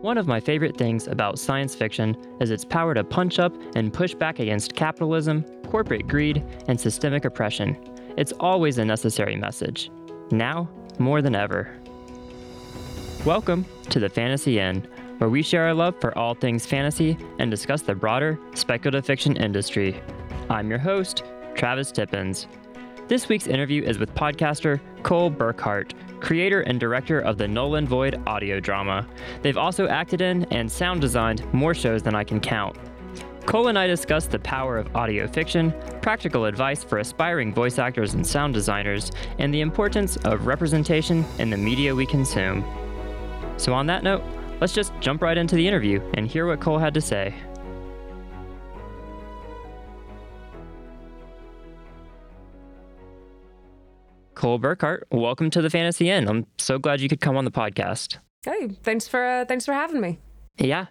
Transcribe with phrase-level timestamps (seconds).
[0.00, 3.92] One of my favorite things about science fiction is its power to punch up and
[3.92, 7.76] push back against capitalism, corporate greed, and systemic oppression.
[8.16, 9.90] It's always a necessary message.
[10.30, 11.76] Now, more than ever.
[13.24, 14.86] Welcome to the Fantasy Inn,
[15.18, 19.36] where we share our love for all things fantasy and discuss the broader speculative fiction
[19.36, 20.00] industry.
[20.48, 21.24] I'm your host,
[21.56, 22.46] Travis Tippins.
[23.08, 27.88] This week's interview is with podcaster Cole Burkhardt, creator and director of the Null and
[27.88, 29.08] Void audio drama.
[29.40, 32.76] They've also acted in and sound designed more shows than I can count.
[33.46, 38.12] Cole and I discuss the power of audio fiction, practical advice for aspiring voice actors
[38.12, 42.62] and sound designers, and the importance of representation in the media we consume.
[43.56, 44.22] So, on that note,
[44.60, 47.34] let's just jump right into the interview and hear what Cole had to say.
[54.38, 56.28] Cole Burkhardt, welcome to the Fantasy Inn.
[56.28, 58.18] I'm so glad you could come on the podcast.
[58.44, 60.20] Hey, thanks for uh, thanks for having me.
[60.58, 60.86] Yeah.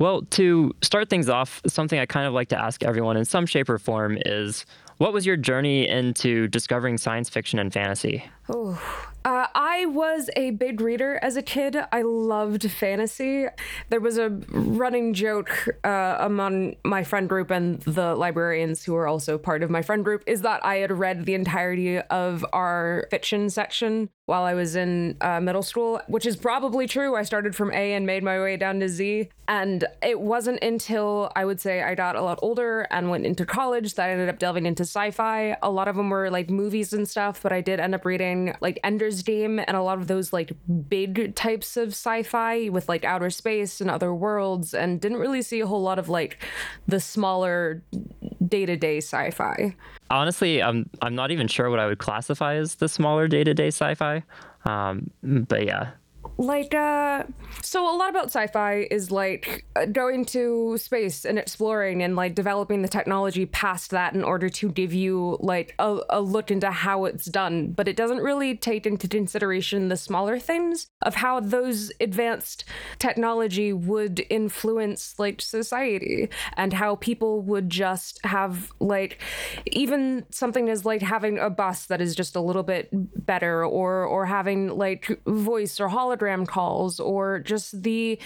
[0.00, 3.46] Well, to start things off, something I kind of like to ask everyone in some
[3.46, 4.66] shape or form is
[4.98, 8.24] what was your journey into discovering science fiction and fantasy?
[8.48, 8.82] Oh,
[9.24, 11.76] uh, I was a big reader as a kid.
[11.92, 13.46] I loved fantasy.
[13.88, 19.06] There was a running joke uh, among my friend group and the librarians who were
[19.06, 23.06] also part of my friend group is that I had read the entirety of our
[23.10, 27.16] fiction section while I was in uh, middle school, which is probably true.
[27.16, 29.28] I started from A and made my way down to Z.
[29.48, 33.44] And it wasn't until I would say I got a lot older and went into
[33.44, 35.56] college that I ended up delving into sci fi.
[35.64, 38.54] A lot of them were like movies and stuff, but I did end up reading
[38.60, 40.52] like Ender's Game and a lot of those like
[40.88, 45.42] big types of sci fi with like outer space and other worlds, and didn't really
[45.42, 46.38] see a whole lot of like
[46.86, 47.82] the smaller
[48.46, 49.76] day to day sci fi.
[50.10, 53.54] Honestly, I'm I'm not even sure what I would classify as the smaller day to
[53.54, 54.22] day sci-fi.
[54.64, 55.90] Um, but yeah,
[56.38, 57.24] like uh
[57.62, 62.34] so a lot about sci-fi is like uh, going to space and exploring and like
[62.34, 66.70] developing the technology past that in order to give you like a, a look into
[66.70, 67.72] how it's done.
[67.72, 72.64] But it doesn't really take into consideration the smaller things of how those advanced
[72.98, 79.20] technology would influence like society and how people would just have like
[79.66, 82.88] even something as like having a bus that is just a little bit
[83.26, 88.18] better or or having like voice or hologram calls or just the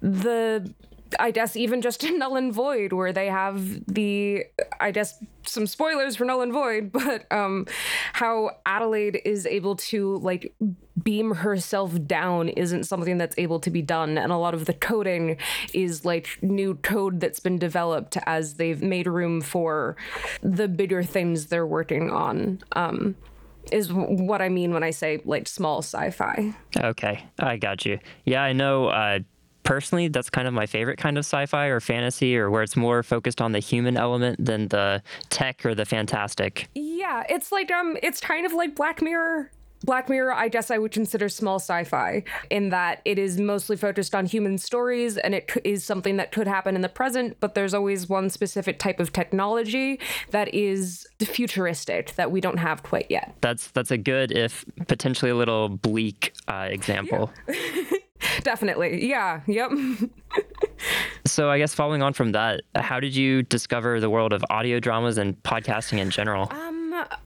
[0.00, 0.72] the
[1.18, 4.44] I guess even just in Null and Void, where they have the,
[4.80, 7.66] I guess some spoilers for Null and Void, but um,
[8.12, 10.54] how Adelaide is able to like
[11.02, 14.74] beam herself down isn't something that's able to be done, and a lot of the
[14.74, 15.36] coding
[15.72, 19.96] is like new code that's been developed as they've made room for
[20.42, 22.60] the bigger things they're working on.
[22.72, 23.16] Um,
[23.70, 26.54] is what I mean when I say like small sci-fi.
[26.76, 27.98] Okay, I got you.
[28.24, 28.88] Yeah, I know.
[28.88, 29.20] Uh,
[29.62, 33.02] personally, that's kind of my favorite kind of sci-fi or fantasy, or where it's more
[33.02, 36.68] focused on the human element than the tech or the fantastic.
[36.74, 39.50] Yeah, it's like um, it's kind of like Black Mirror
[39.84, 43.76] Black Mirror, I guess I would consider small sci fi in that it is mostly
[43.76, 47.54] focused on human stories and it is something that could happen in the present, but
[47.54, 49.98] there's always one specific type of technology
[50.30, 53.34] that is futuristic that we don't have quite yet.
[53.40, 57.32] That's that's a good, if potentially a little bleak uh, example.
[57.48, 57.84] Yeah.
[58.42, 59.08] Definitely.
[59.08, 59.40] Yeah.
[59.46, 59.72] Yep.
[61.26, 64.80] so I guess following on from that, how did you discover the world of audio
[64.80, 66.48] dramas and podcasting in general?
[66.52, 66.71] Um,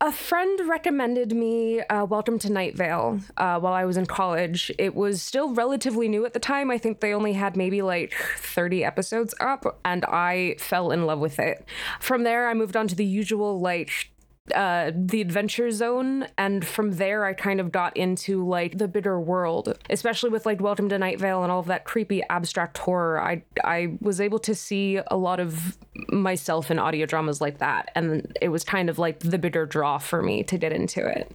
[0.01, 4.71] a friend recommended me uh, Welcome to Night Vale uh, while I was in college.
[4.79, 6.71] It was still relatively new at the time.
[6.71, 11.19] I think they only had maybe like 30 episodes up, and I fell in love
[11.19, 11.65] with it.
[12.01, 14.11] From there, I moved on to the usual like
[14.55, 16.27] uh, the adventure zone.
[16.39, 20.61] And from there i kind of got into like the bitter world especially with like
[20.61, 23.21] welcome to night vale and all of that creepy abstract horror.
[23.21, 25.77] I i was able to see a lot of
[26.11, 27.91] myself in audio dramas like that.
[27.95, 31.33] And it was kind of like the bitter draw for me to get into it.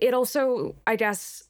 [0.00, 1.44] It also i guess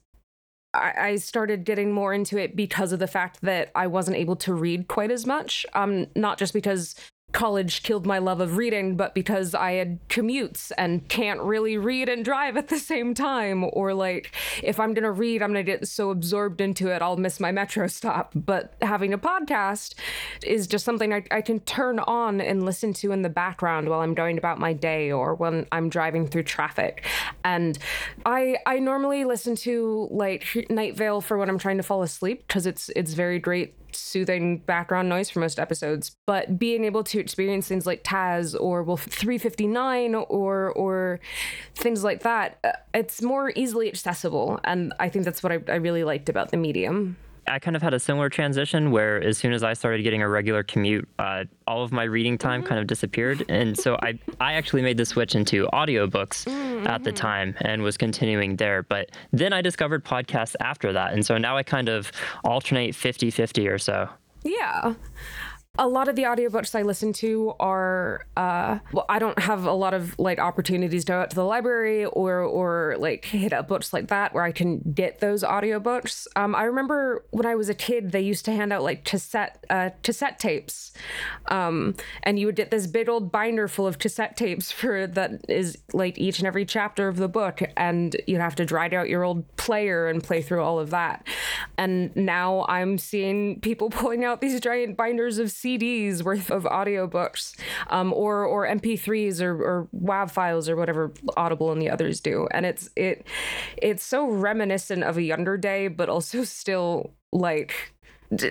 [0.73, 4.53] I started getting more into it because of the fact that I wasn't able to
[4.53, 5.65] read quite as much.
[5.73, 6.95] Um, not just because
[7.31, 12.09] college killed my love of reading, but because I had commutes and can't really read
[12.09, 13.69] and drive at the same time.
[13.73, 17.39] Or, like, if I'm to read, I'm to get so absorbed into it, I'll miss
[17.39, 18.31] my metro stop.
[18.35, 19.95] But having a podcast
[20.43, 24.01] is just something I, I can turn on and listen to in the background while
[24.01, 27.05] I'm going about my day or when I'm driving through traffic.
[27.43, 27.77] And
[28.25, 32.45] I, I normally listen to like Night Vale for when I'm trying to fall asleep
[32.47, 37.19] because it's, it's very great soothing background noise for most episodes, but being able to
[37.19, 41.19] experience things like Taz or Wolf 359 or or
[41.75, 45.75] things like that, uh, it's more easily accessible, and I think that's what I, I
[45.75, 47.17] really liked about the medium.
[47.51, 50.29] I kind of had a similar transition where as soon as I started getting a
[50.29, 52.69] regular commute, uh, all of my reading time mm-hmm.
[52.69, 53.43] kind of disappeared.
[53.49, 56.87] And so I, I actually made the switch into audiobooks mm-hmm.
[56.87, 58.83] at the time and was continuing there.
[58.83, 61.11] But then I discovered podcasts after that.
[61.11, 62.11] And so now I kind of
[62.45, 64.07] alternate 50 50 or so.
[64.43, 64.95] Yeah
[65.77, 69.71] a lot of the audiobooks I listen to are uh, well, I don't have a
[69.71, 73.69] lot of like opportunities to go out to the library or or like hit up
[73.69, 76.27] books like that where I can get those audiobooks.
[76.35, 79.65] Um, I remember when I was a kid, they used to hand out like cassette
[79.69, 80.91] uh, cassette tapes,
[81.47, 85.45] um, and you would get this big old binder full of cassette tapes for that
[85.47, 89.07] is like each and every chapter of the book, and you'd have to drag out
[89.07, 91.25] your old player and play through all of that.
[91.77, 97.55] And now I'm seeing people pulling out these giant binders of CDs worth of audiobooks
[97.89, 102.47] um, or or MP3s or, or WAV files or whatever Audible and the others do.
[102.51, 103.25] And it's it
[103.77, 107.93] it's so reminiscent of a younger day, but also still like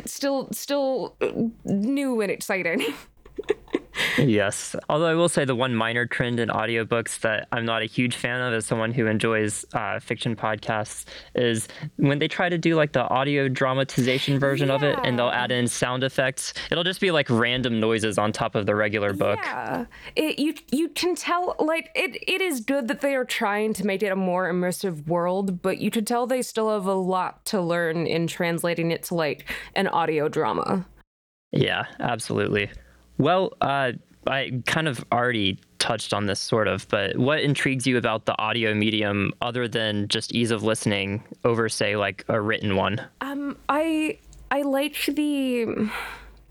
[0.07, 1.17] still still
[1.65, 2.85] new and exciting.
[4.19, 4.75] yes.
[4.89, 8.17] Although I will say the one minor trend in audiobooks that I'm not a huge
[8.17, 11.05] fan of as someone who enjoys uh, fiction podcasts
[11.35, 14.75] is when they try to do like the audio dramatization version yeah.
[14.75, 16.55] of it and they'll add in sound effects.
[16.71, 19.39] It'll just be like random noises on top of the regular book.
[19.43, 19.87] Yeah.
[20.17, 23.87] It, you you can tell like it it is good that they are trying to
[23.87, 27.45] make it a more immersive world, but you could tell they still have a lot
[27.47, 30.87] to learn in translating it to like an audio drama.
[31.53, 32.71] Yeah, absolutely.
[33.21, 33.93] Well, uh,
[34.27, 38.39] I kind of already touched on this sort of, but what intrigues you about the
[38.39, 43.01] audio medium other than just ease of listening over, say, like a written one?
[43.21, 44.19] Um, I
[44.51, 45.91] I like the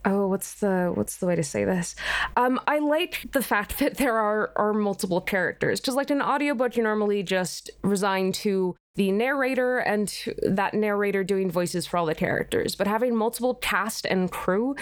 [0.05, 1.95] oh what's the what's the way to say this?
[2.37, 5.79] Um i like the fact that there are are multiple characters.
[5.79, 10.13] Because like an audiobook you normally just resign to the narrator and
[10.43, 12.75] that narrator doing voices for all the characters.
[12.75, 14.75] But having multiple cast and crew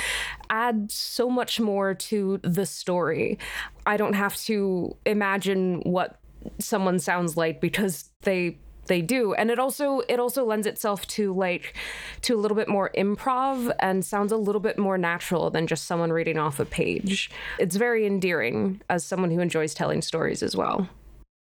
[0.49, 3.37] adds so much more to the story.
[3.85, 6.19] I don't have to imagine what
[6.59, 9.33] someone sounds like because they they do.
[9.33, 11.75] And it also it also lends itself to like
[12.21, 15.85] to a little bit more improv and sounds a little bit more natural than just
[15.85, 17.29] someone reading off a page.
[17.59, 20.87] It's very endearing as someone who enjoys telling stories as well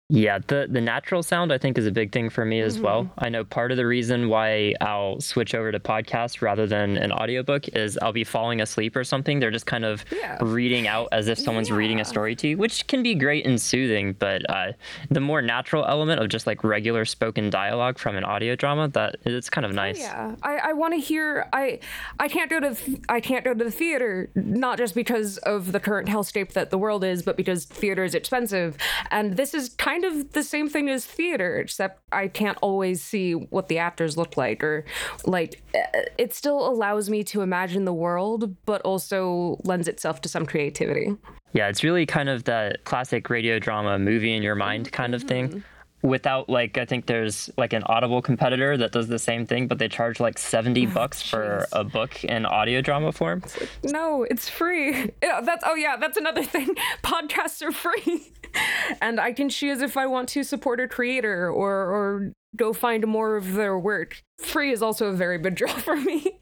[0.09, 2.85] yeah, the the natural sound I think is a big thing for me as mm-hmm.
[2.85, 3.11] well.
[3.17, 7.11] I know part of the reason why I'll switch over to podcast rather than an
[7.11, 9.41] audiobook is I'll be falling asleep or something.
[9.41, 10.37] They're just kind of yeah.
[10.41, 11.75] reading out as if someone's yeah.
[11.75, 14.13] reading a story to you, which can be great and soothing.
[14.13, 14.71] But uh,
[15.11, 19.17] the more natural element of just like regular spoken dialogue from an audio drama, that
[19.25, 19.99] it's kind of oh, nice.
[19.99, 21.49] Oh, yeah, I, I want to hear.
[21.51, 21.79] I
[22.17, 22.77] I can't go to
[23.09, 26.77] I can't go to the theater not just because of the current hellscape that the
[26.77, 28.77] world is, but because theater is expensive,
[29.11, 33.01] and this is kind kind of the same thing as theater, except I can't always
[33.01, 34.85] see what the actors look like, or
[35.25, 40.29] like uh, it still allows me to imagine the world, but also lends itself to
[40.29, 41.15] some creativity.
[41.53, 45.23] Yeah, it's really kind of that classic radio drama movie in your mind kind of
[45.23, 45.63] thing.
[46.03, 49.79] Without like I think there's like an Audible competitor that does the same thing, but
[49.79, 53.43] they charge like seventy oh, bucks for a book in audio drama form.
[53.83, 55.11] no, it's free.
[55.23, 56.75] Yeah, that's oh yeah, that's another thing.
[57.03, 58.31] Podcasts are free,
[59.01, 63.05] and I can choose if I want to support a creator or or go find
[63.07, 64.21] more of their work.
[64.39, 66.39] Free is also a very big draw for me.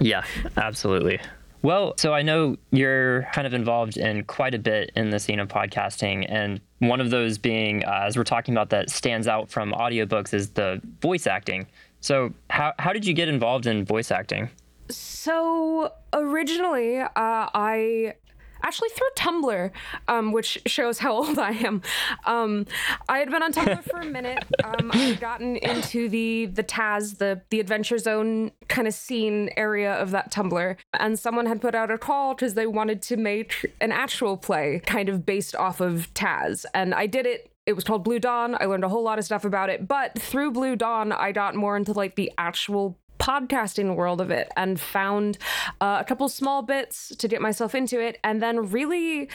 [0.00, 0.24] yeah,
[0.56, 1.20] absolutely.
[1.62, 5.38] Well, so I know you're kind of involved in quite a bit in the scene
[5.40, 9.50] of podcasting, and one of those being, uh, as we're talking about, that stands out
[9.50, 11.66] from audiobooks is the voice acting.
[12.00, 14.48] So, how, how did you get involved in voice acting?
[14.88, 18.14] So, originally, uh, I
[18.62, 19.70] actually through Tumblr,
[20.08, 21.82] um, which shows how old I am.
[22.26, 22.66] Um,
[23.08, 24.44] I had been on Tumblr for a minute.
[24.62, 29.50] Um, I had gotten into the the Taz, the the Adventure Zone kind of scene
[29.56, 33.16] area of that Tumblr, and someone had put out a call because they wanted to
[33.16, 37.74] make an actual play kind of based off of Taz, and I did it it
[37.74, 38.56] was called Blue Dawn.
[38.58, 41.54] I learned a whole lot of stuff about it, but through Blue Dawn, I got
[41.54, 45.38] more into like the actual podcasting world of it and found
[45.80, 48.18] uh, a couple small bits to get myself into it.
[48.24, 49.28] And then, really,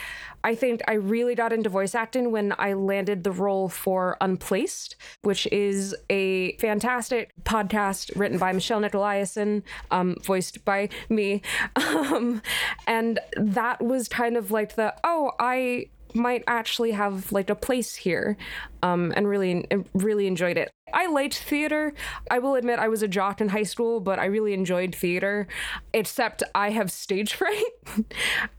[0.44, 4.96] I think I really got into voice acting when I landed the role for Unplaced,
[5.22, 11.42] which is a fantastic podcast written by Michelle Nikolajewson, um, voiced by me.
[11.96, 12.42] Um,
[12.86, 17.94] and that was kind of like the, oh, I might actually have like a place
[17.94, 18.36] here
[18.82, 21.94] um, and really really enjoyed it I liked theater.
[22.30, 25.48] I will admit I was a jock in high school, but I really enjoyed theater,
[25.92, 27.64] except I have stage fright.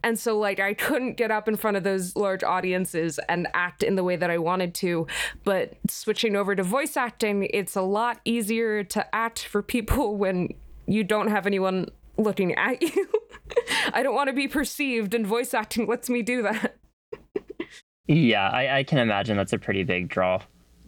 [0.03, 3.81] and so, like, I couldn't get up in front of those large audiences and act
[3.81, 5.07] in the way that I wanted to.
[5.45, 10.49] But switching over to voice acting, it's a lot easier to act for people when
[10.85, 13.09] you don't have anyone looking at you.
[13.93, 16.75] I don't want to be perceived, and voice acting lets me do that.
[18.07, 20.41] yeah, I, I can imagine that's a pretty big draw.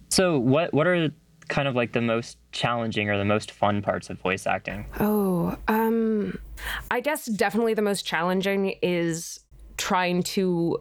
[0.10, 1.10] So, what what are
[1.50, 4.86] kind of like the most challenging or the most fun parts of voice acting?
[5.00, 6.40] Oh, um,
[6.90, 9.42] I guess definitely the most challenging is
[9.78, 10.80] trying to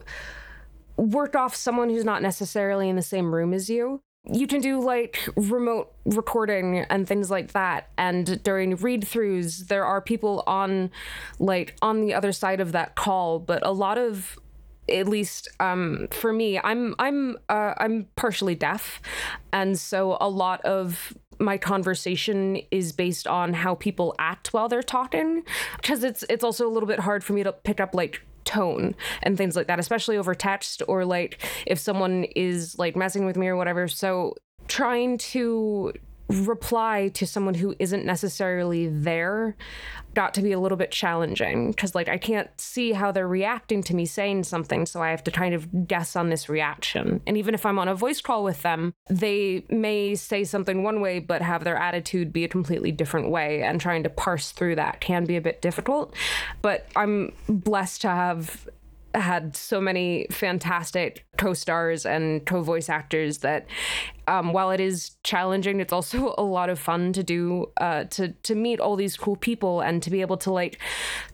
[0.97, 4.03] work off someone who's not necessarily in the same room as you.
[4.31, 7.89] You can do like remote recording and things like that.
[7.97, 10.91] And during read throughs, there are people on
[11.39, 14.39] like on the other side of that call, but a lot of
[14.91, 19.01] at least um, for me, I'm I'm uh, I'm partially deaf,
[19.53, 24.83] and so a lot of my conversation is based on how people act while they're
[24.83, 25.45] talking,
[25.77, 28.95] because it's it's also a little bit hard for me to pick up like tone
[29.23, 33.37] and things like that, especially over text or like if someone is like messing with
[33.37, 33.87] me or whatever.
[33.87, 34.35] So
[34.67, 35.93] trying to
[36.29, 39.57] reply to someone who isn't necessarily there
[40.15, 43.83] got to be a little bit challenging because like I can't see how they're reacting
[43.85, 47.21] to me saying something so I have to kind of guess on this reaction.
[47.27, 51.01] And even if I'm on a voice call with them, they may say something one
[51.01, 54.77] way but have their attitude be a completely different way and trying to parse through
[54.77, 56.15] that can be a bit difficult.
[56.63, 58.69] But I'm blessed to have
[59.15, 63.67] had so many fantastic co-stars and co-voice actors that
[64.27, 68.29] um, while it is challenging it's also a lot of fun to do uh, to
[68.43, 70.79] to meet all these cool people and to be able to like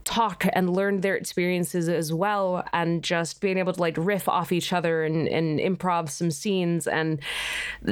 [0.05, 4.53] talk and learn their experiences as well and just being able to like riff off
[4.53, 7.21] each other and, and improv some scenes and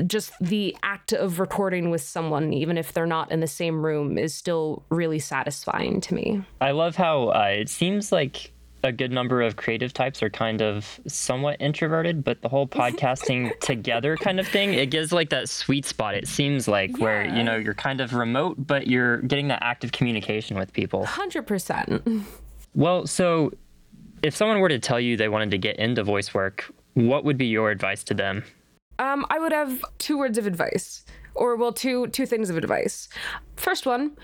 [0.07, 4.19] just the act of recording with someone even if they're not in the same room
[4.19, 6.43] is still really satisfying to me.
[6.61, 10.61] I love how uh, it seems like a good number of creative types are kind
[10.61, 15.49] of somewhat introverted, but the whole podcasting together kind of thing, it gives like that
[15.49, 17.05] sweet spot, it seems like, yeah.
[17.05, 21.05] where, you know, you're kind of remote, but you're getting that active communication with people.
[21.05, 22.25] 100%.
[22.75, 23.53] Well, so
[24.23, 27.39] if someone were to tell you they wanted to get into voice work, what would
[27.39, 28.45] be your advice to them?
[28.99, 33.09] Um, I would have two words of advice, or well, two two things of advice.
[33.57, 34.17] First one,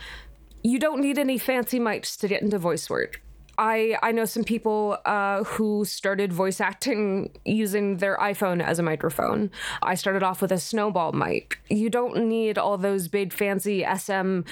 [0.62, 3.22] you don't need any fancy mics to get into voice work.
[3.58, 8.82] I I know some people uh, who started voice acting using their iPhone as a
[8.84, 9.50] microphone.
[9.82, 11.58] I started off with a snowball mic.
[11.68, 14.42] You don't need all those big fancy SM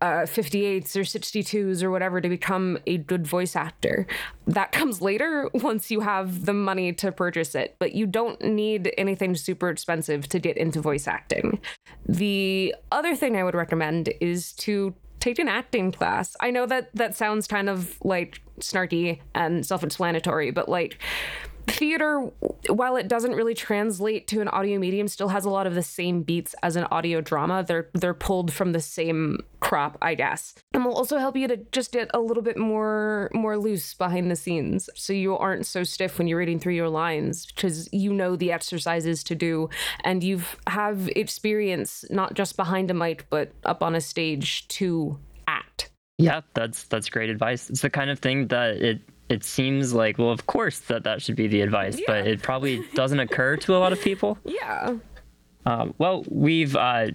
[0.00, 4.06] uh, 58s or 62s or whatever to become a good voice actor.
[4.46, 8.92] That comes later once you have the money to purchase it, but you don't need
[8.96, 11.60] anything super expensive to get into voice acting.
[12.08, 16.36] The other thing I would recommend is to take an acting class.
[16.40, 20.98] I know that that sounds kind of like snarky and self-explanatory, but like
[21.66, 22.30] theater
[22.68, 25.82] while it doesn't really translate to an audio medium still has a lot of the
[25.82, 27.64] same beats as an audio drama.
[27.66, 30.54] They're they're pulled from the same crop i guess.
[30.74, 34.30] And will also help you to just get a little bit more more loose behind
[34.30, 38.12] the scenes so you aren't so stiff when you're reading through your lines because you
[38.12, 39.70] know the exercises to do
[40.02, 45.18] and you've have experience not just behind a mic but up on a stage to
[45.46, 45.90] act.
[46.18, 47.70] Yeah that's that's great advice.
[47.70, 49.00] It's the kind of thing that it
[49.32, 52.04] it seems like well of course that that should be the advice yeah.
[52.06, 54.94] but it probably doesn't occur to a lot of people yeah
[55.64, 57.08] um, well we've uh,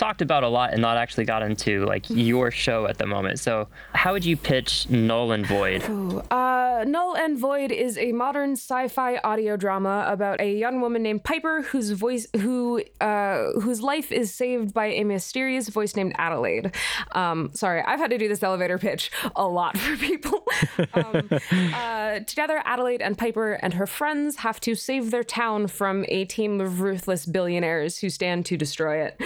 [0.00, 3.38] talked about a lot and not actually got into like your show at the moment.
[3.38, 5.82] So, how would you pitch Null and Void?
[6.30, 11.22] Uh, Null and Void is a modern sci-fi audio drama about a young woman named
[11.22, 16.74] Piper whose voice who uh, whose life is saved by a mysterious voice named Adelaide.
[17.12, 20.46] Um, sorry, I've had to do this elevator pitch a lot for people.
[20.94, 21.28] um,
[21.74, 26.24] uh, together, Adelaide and Piper and her friends have to save their town from a
[26.24, 29.20] team of ruthless billionaires who stand to destroy it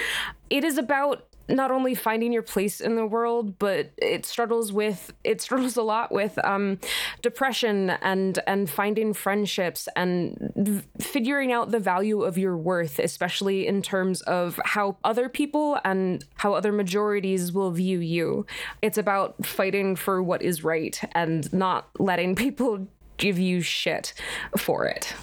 [0.51, 5.13] it is about not only finding your place in the world, but it struggles with
[5.25, 6.79] it struggles a lot with um,
[7.23, 13.83] depression and and finding friendships and figuring out the value of your worth, especially in
[13.83, 18.47] terms of how other people and how other majorities will view you.
[18.81, 24.15] It's about fighting for what is right and not letting people give you shit
[24.57, 25.15] for it.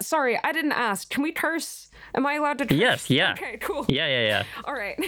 [0.00, 1.08] Sorry, I didn't ask.
[1.08, 1.90] Can we curse?
[2.14, 2.66] Am I allowed to?
[2.66, 2.78] Curse?
[2.78, 3.10] Yes.
[3.10, 3.32] Yeah.
[3.32, 3.58] Okay.
[3.58, 3.86] Cool.
[3.88, 4.06] Yeah.
[4.06, 4.26] Yeah.
[4.26, 4.44] Yeah.
[4.64, 4.98] All right.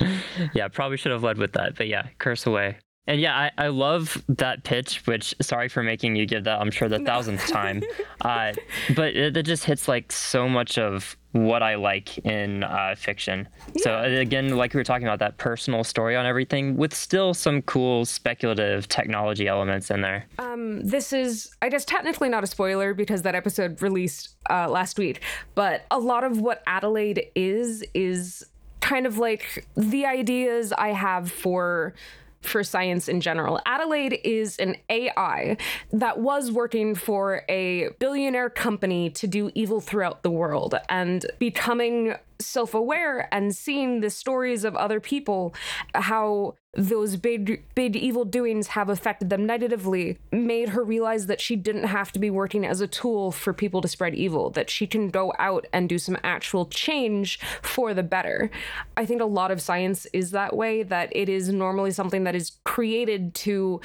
[0.54, 0.68] yeah.
[0.68, 2.78] Probably should have led with that, but yeah, curse away.
[3.08, 6.70] And yeah, I, I love that pitch, which sorry for making you give that, I'm
[6.70, 7.06] sure, the no.
[7.06, 7.82] thousandth time.
[8.20, 8.52] uh,
[8.94, 13.48] but it, it, just hits like so much of what I like in uh, fiction.
[13.74, 13.82] Yeah.
[13.82, 17.62] So again, like we were talking about, that personal story on everything with still some
[17.62, 20.26] cool speculative technology elements in there.
[20.38, 24.98] Um, this is, I guess, technically not a spoiler because that episode released uh, last
[24.98, 25.22] week,
[25.54, 28.44] but a lot of what Adelaide is, is
[28.80, 31.94] kind of like the ideas I have for
[32.42, 33.60] for science in general.
[33.66, 35.56] Adelaide is an AI
[35.92, 42.14] that was working for a billionaire company to do evil throughout the world and becoming
[42.40, 45.54] self aware and seeing the stories of other people,
[45.94, 51.56] how those big, big evil doings have affected them negatively, made her realize that she
[51.56, 54.86] didn't have to be working as a tool for people to spread evil, that she
[54.86, 58.50] can go out and do some actual change for the better.
[58.96, 62.34] I think a lot of science is that way, that it is normally something that
[62.34, 63.80] is created to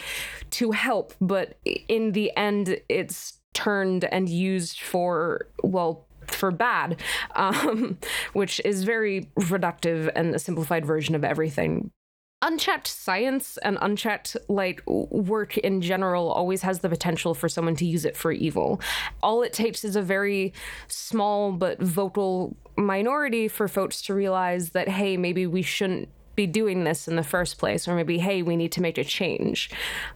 [0.52, 1.58] to help, but
[1.88, 6.08] in the end it's turned and used for well
[6.44, 7.00] for bad,
[7.38, 7.98] um,
[8.34, 11.90] which is very reductive and a simplified version of everything.
[12.42, 17.86] Unchecked science and unchecked like work in general always has the potential for someone to
[17.86, 18.82] use it for evil.
[19.22, 20.52] All it takes is a very
[20.90, 26.84] small but vocal minority for folks to realize that hey, maybe we shouldn't be doing
[26.84, 29.70] this in the first place or maybe hey we need to make a change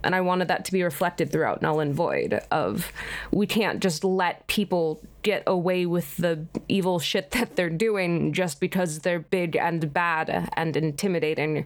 [0.03, 2.91] and i wanted that to be reflected throughout null and void of
[3.31, 8.59] we can't just let people get away with the evil shit that they're doing just
[8.59, 11.65] because they're big and bad and intimidating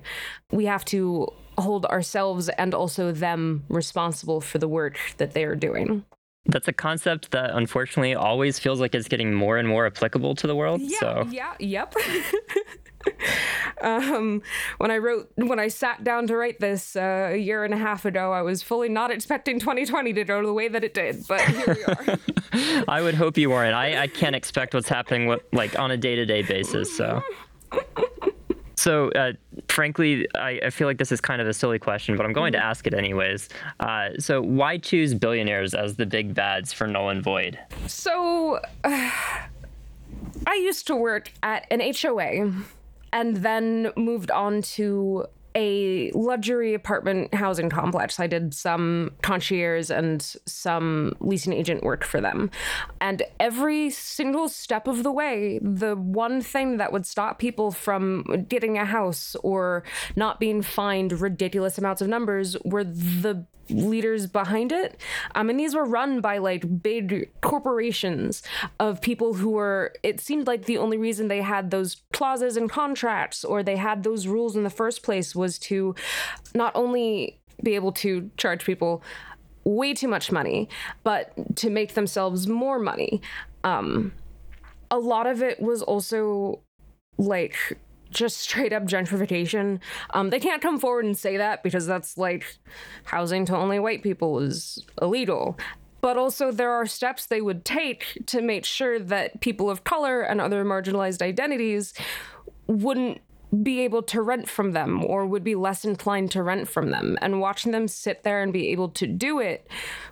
[0.51, 1.27] we have to
[1.57, 6.03] hold ourselves and also them responsible for the work that they are doing
[6.45, 10.47] that's a concept that unfortunately always feels like it's getting more and more applicable to
[10.47, 10.81] the world.
[10.81, 11.27] Yeah, so.
[11.29, 11.93] yeah, yep.
[13.81, 14.41] um,
[14.77, 17.77] when I wrote, when I sat down to write this uh, a year and a
[17.77, 21.25] half ago, I was fully not expecting 2020 to go the way that it did,
[21.27, 22.83] but here we are.
[22.87, 23.75] I would hope you weren't.
[23.75, 26.95] I, I can't expect what's happening with, like on a day to day basis.
[26.95, 27.21] So.
[28.77, 29.33] So, uh,
[29.67, 32.51] frankly, I, I, feel like this is kind of a silly question, but I'm going
[32.53, 32.67] to mm-hmm.
[32.67, 33.47] ask it anyways.
[33.79, 37.59] Uh, so, why choose billionaires as the big bads for Null and Void?
[37.85, 39.11] So, uh,
[40.47, 42.51] I used to work at an HOA
[43.13, 48.19] and then moved on to a luxury apartment housing complex.
[48.19, 52.49] I did some concierge and some leasing agent work for them.
[52.99, 58.45] And every single step of the way, the one thing that would stop people from
[58.47, 59.83] getting a house or
[60.15, 64.99] not being fined ridiculous amounts of numbers were the leaders behind it.
[65.35, 68.43] Um, and these were run by like big corporations
[68.79, 72.69] of people who were, it seemed like the only reason they had those clauses and
[72.69, 75.93] contracts or they had those rules in the first place was to
[76.55, 79.03] not only be able to charge people
[79.63, 80.69] way too much money,
[81.03, 83.21] but to make themselves more money.
[83.63, 84.13] Um,
[84.89, 86.61] a lot of it was also
[87.17, 87.77] like
[88.09, 89.79] just straight up gentrification.
[90.11, 92.57] Um, they can't come forward and say that because that's like
[93.05, 95.57] housing to only white people is illegal.
[96.01, 100.21] But also, there are steps they would take to make sure that people of color
[100.21, 101.93] and other marginalized identities
[102.65, 103.21] wouldn't
[103.63, 107.17] be able to rent from them or would be less inclined to rent from them.
[107.21, 109.67] And watching them sit there and be able to do it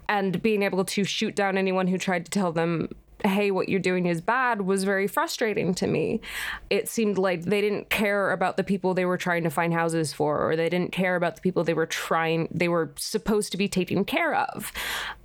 [0.10, 2.90] and being able to shoot down anyone who tried to tell them
[3.26, 6.22] hey, what you're doing is bad was very frustrating to me.
[6.70, 10.14] It seemed like they didn't care about the people they were trying to find houses
[10.14, 13.58] for, or they didn't care about the people they were trying, they were supposed to
[13.58, 14.72] be taking care of.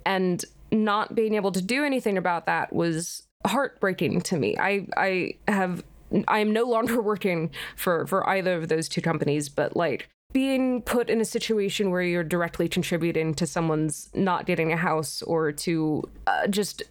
[0.04, 4.56] And not being able to do anything about that was heartbreaking to me.
[4.58, 5.84] I, I have
[6.28, 10.82] I am no longer working for for either of those two companies, but like being
[10.82, 15.52] put in a situation where you're directly contributing to someone's not getting a house or
[15.52, 16.82] to uh, just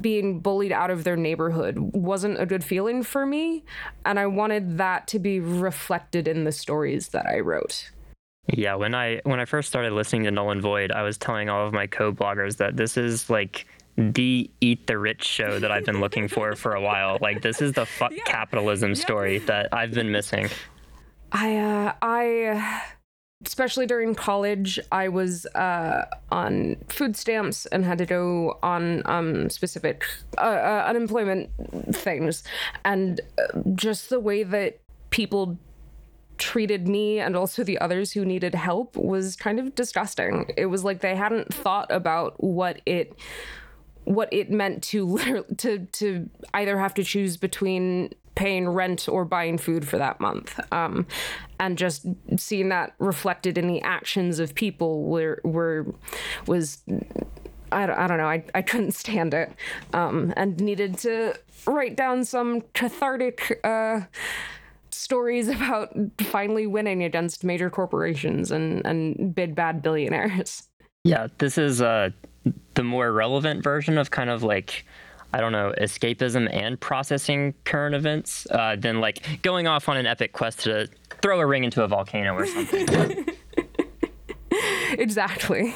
[0.00, 3.64] being bullied out of their neighborhood wasn't a good feeling for me.
[4.04, 7.90] And I wanted that to be reflected in the stories that I wrote.
[8.48, 11.48] Yeah, when I when I first started listening to Null and Void, I was telling
[11.48, 15.84] all of my co-bloggers that this is like the eat the rich show that I've
[15.84, 17.18] been looking for for a while.
[17.20, 18.24] Like this is the fuck yeah.
[18.24, 20.48] capitalism story that I've been missing.
[21.30, 22.82] I uh, I
[23.44, 29.50] especially during college, I was uh, on food stamps and had to go on um,
[29.50, 30.04] specific
[30.38, 31.50] uh, uh, unemployment
[31.92, 32.44] things,
[32.84, 35.58] and uh, just the way that people
[36.38, 40.50] treated me and also the others who needed help was kind of disgusting.
[40.56, 43.14] It was like they hadn't thought about what it
[44.04, 49.24] what it meant to literally to to either have to choose between paying rent or
[49.24, 50.58] buying food for that month.
[50.72, 51.06] Um,
[51.60, 55.94] and just seeing that reflected in the actions of people were, were
[56.46, 56.82] was
[57.70, 58.28] I don't, I don't know.
[58.28, 59.52] I, I couldn't stand it
[59.92, 61.34] um, and needed to
[61.66, 64.00] write down some cathartic uh,
[64.90, 70.64] stories about finally winning against major corporations and, and big bad billionaires.
[71.04, 72.10] Yeah, this is uh,
[72.74, 74.84] the more relevant version of kind of like
[75.34, 80.06] I don't know, escapism and processing current events uh, than like going off on an
[80.06, 80.88] epic quest to
[81.22, 83.26] throw a ring into a volcano or something.
[84.98, 85.74] exactly.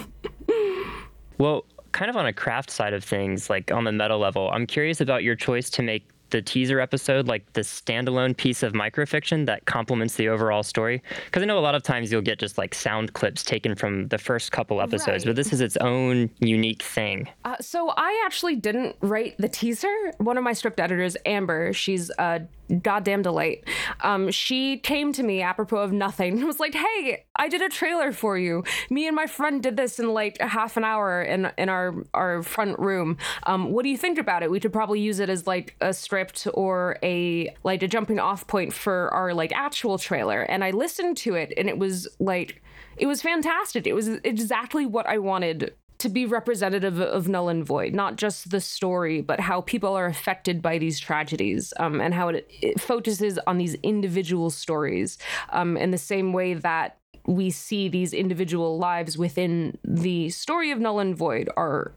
[1.39, 4.67] Well, kind of on a craft side of things, like on the meta level, I'm
[4.67, 9.47] curious about your choice to make the teaser episode like the standalone piece of microfiction
[9.47, 11.03] that complements the overall story.
[11.27, 14.09] Because i know a lot of times you'll get just like sound clips taken from
[14.09, 15.27] the first couple episodes right.
[15.27, 17.29] but this is its own unique thing.
[17.45, 19.95] Uh, so i actually didn't write the teaser.
[20.19, 22.43] One of my script editors amber she's a
[22.83, 23.65] goddamn delight.
[24.01, 27.69] Um, she came to me apropos of nothing and was like, "Hey, I did a
[27.69, 28.65] trailer for you.
[28.91, 31.95] Me and my friend did this in like a half an hour in in our
[32.15, 33.19] our front room.
[33.45, 34.51] Um, what do you think about it?
[34.51, 38.47] We could probably use it as like a script or a like a jumping off
[38.47, 42.63] point for our like actual trailer." And I listened to it, and it was like
[42.97, 43.87] it was fantastic.
[43.87, 48.51] It was exactly what I wanted to be representative of null and void not just
[48.51, 52.81] the story but how people are affected by these tragedies um, and how it, it,
[52.81, 55.19] focuses on these individual stories
[55.51, 60.79] um, in the same way that we see these individual lives within the story of
[60.79, 61.93] null and void are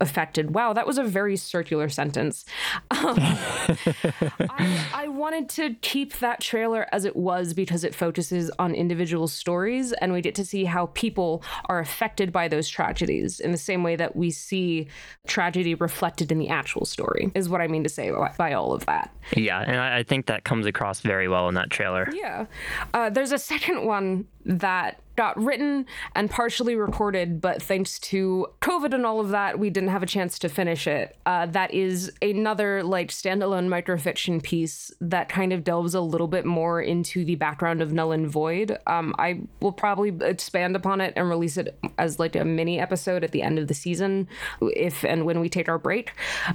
[0.00, 0.54] affected.
[0.54, 2.44] Wow, that was a very circular sentence.
[2.90, 8.74] Um, I, I, wanted to keep that trailer as it was because it focuses on
[8.74, 13.52] individual stories, and we get to see how people are affected by those tragedies in
[13.52, 14.88] the same way that we see
[15.26, 18.86] tragedy reflected in the actual story, is what I mean to say by all of
[18.86, 19.14] that.
[19.36, 22.08] Yeah, and I think that comes across very well in that trailer.
[22.12, 22.46] Yeah.
[22.92, 28.94] Uh, there's a second one that got written and partially recorded, but thanks to COVID
[28.94, 31.16] and all of that, we didn't have a chance to finish it.
[31.26, 36.44] Uh, that is another like standalone microfiction piece that kind of delves a little bit
[36.44, 38.78] more into the background of Null and Void.
[38.86, 43.24] Um, I will probably expand upon it and release it as like a mini episode
[43.24, 44.28] at the end of the season,
[44.60, 46.12] if and when we take our break.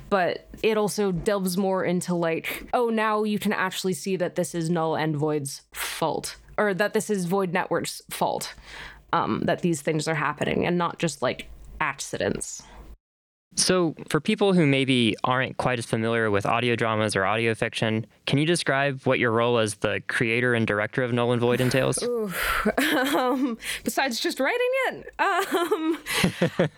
[0.10, 4.54] But it also delves more into like, oh, now you can actually see that this
[4.54, 8.54] is Null and Void's fault or that this is Void Network's fault
[9.13, 11.48] um, that these things are happening and not just like
[11.80, 12.62] accidents.
[13.56, 18.06] So, for people who maybe aren't quite as familiar with audio dramas or audio fiction,
[18.28, 21.60] can you describe what your role as the creator and director of Null and Void
[21.60, 22.02] entails?
[23.16, 25.14] um, besides just writing it.
[25.20, 25.98] Um,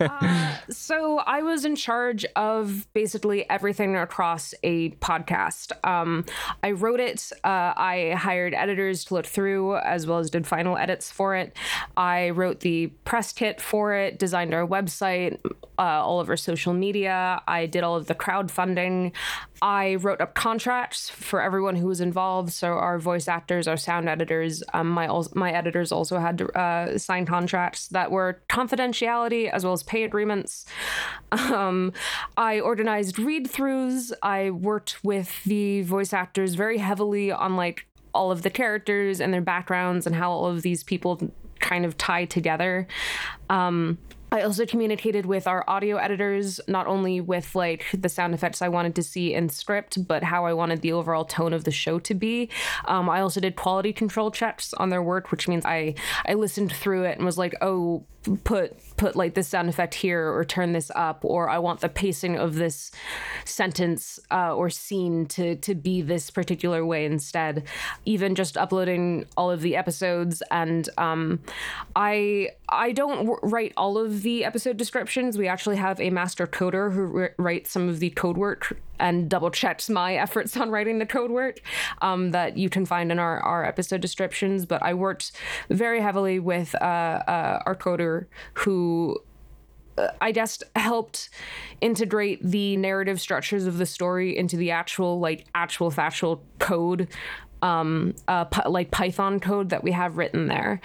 [0.00, 5.72] uh, so, I was in charge of basically everything across a podcast.
[5.86, 6.24] Um,
[6.62, 10.78] I wrote it, uh, I hired editors to look through, as well as did final
[10.78, 11.54] edits for it.
[11.98, 15.38] I wrote the press kit for it, designed our website,
[15.78, 17.42] uh, all of our social social media.
[17.48, 19.12] I did all of the crowdfunding.
[19.60, 22.52] I wrote up contracts for everyone who was involved.
[22.52, 26.98] So our voice actors, our sound editors, um, my my editors also had to uh,
[26.98, 30.64] sign contracts that were confidentiality as well as pay agreements.
[31.52, 31.92] Um,
[32.36, 34.12] I organized read throughs.
[34.22, 39.32] I worked with the voice actors very heavily on like all of the characters and
[39.32, 42.86] their backgrounds and how all of these people kind of tie together.
[43.48, 43.98] Um,
[44.32, 48.68] I also communicated with our audio editors, not only with like the sound effects I
[48.68, 51.98] wanted to see in script, but how I wanted the overall tone of the show
[51.98, 52.48] to be.
[52.86, 56.72] Um, I also did quality control checks on their work, which means I I listened
[56.72, 58.06] through it and was like, oh,
[58.44, 61.88] put put like this sound effect here or turn this up or i want the
[61.88, 62.90] pacing of this
[63.44, 67.64] sentence uh, or scene to to be this particular way instead
[68.04, 71.40] even just uploading all of the episodes and um,
[71.96, 76.46] i i don't w- write all of the episode descriptions we actually have a master
[76.46, 80.98] coder who writes some of the code work and double checks my efforts on writing
[80.98, 81.60] the code work
[82.00, 84.64] um, that you can find in our, our episode descriptions.
[84.64, 85.32] But I worked
[85.68, 88.11] very heavily with uh, uh, our coder
[88.54, 89.18] who
[89.98, 91.28] uh, I guess helped
[91.80, 97.08] integrate the narrative structures of the story into the actual like actual factual code
[97.60, 100.80] um uh, like python code that we have written there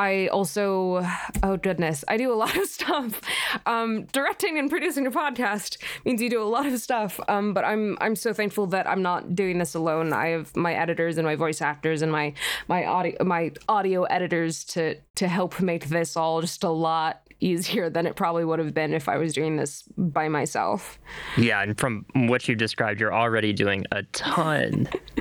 [0.00, 1.06] I also,
[1.42, 3.20] oh goodness, I do a lot of stuff.
[3.66, 7.20] Um, directing and producing a podcast means you do a lot of stuff.
[7.28, 10.12] Um, but I'm I'm so thankful that I'm not doing this alone.
[10.12, 12.32] I have my editors and my voice actors and my
[12.68, 17.90] my audio my audio editors to to help make this all just a lot easier
[17.90, 20.98] than it probably would have been if I was doing this by myself.
[21.36, 24.88] Yeah, and from what you described, you're already doing a ton.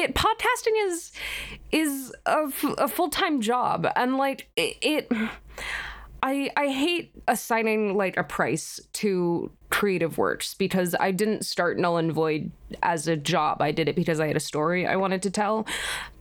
[0.00, 1.12] it podcasting is
[1.70, 5.12] is a, f- a full-time job and like it, it
[6.22, 11.96] I I hate assigning like a price to creative works because I didn't start Null
[11.96, 12.50] and Void
[12.82, 13.62] as a job.
[13.62, 15.66] I did it because I had a story I wanted to tell.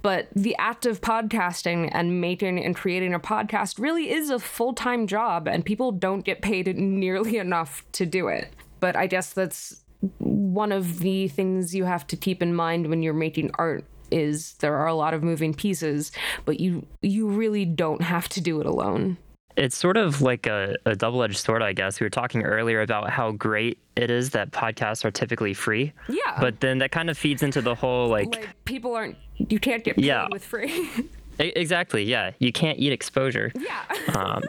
[0.01, 5.07] But the act of podcasting and making and creating a podcast really is a full-time
[5.07, 8.53] job and people don't get paid nearly enough to do it.
[8.79, 9.81] But I guess that's
[10.19, 14.53] one of the things you have to keep in mind when you're making art is
[14.55, 16.11] there are a lot of moving pieces,
[16.45, 19.17] but you you really don't have to do it alone
[19.59, 21.99] it's sort of like a, a double edged sword, I guess.
[21.99, 25.91] We were talking earlier about how great it is that podcasts are typically free.
[26.07, 26.37] Yeah.
[26.39, 29.83] But then that kind of feeds into the whole like, like people aren't, you can't
[29.83, 30.27] get paid yeah.
[30.31, 30.89] with free.
[31.39, 32.03] exactly.
[32.03, 32.31] Yeah.
[32.39, 33.51] You can't eat exposure.
[33.53, 34.15] Yeah.
[34.15, 34.43] Um,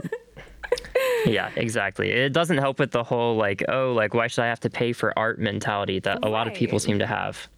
[1.26, 2.11] yeah, exactly.
[2.11, 4.92] It doesn't help with the whole like, oh, like why should I have to pay
[4.92, 7.48] for art mentality that a lot of people seem to have.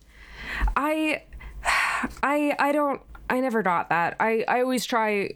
[0.76, 1.22] I,
[2.22, 3.00] I, I don't.
[3.30, 4.16] I never got that.
[4.20, 5.30] I, I always try.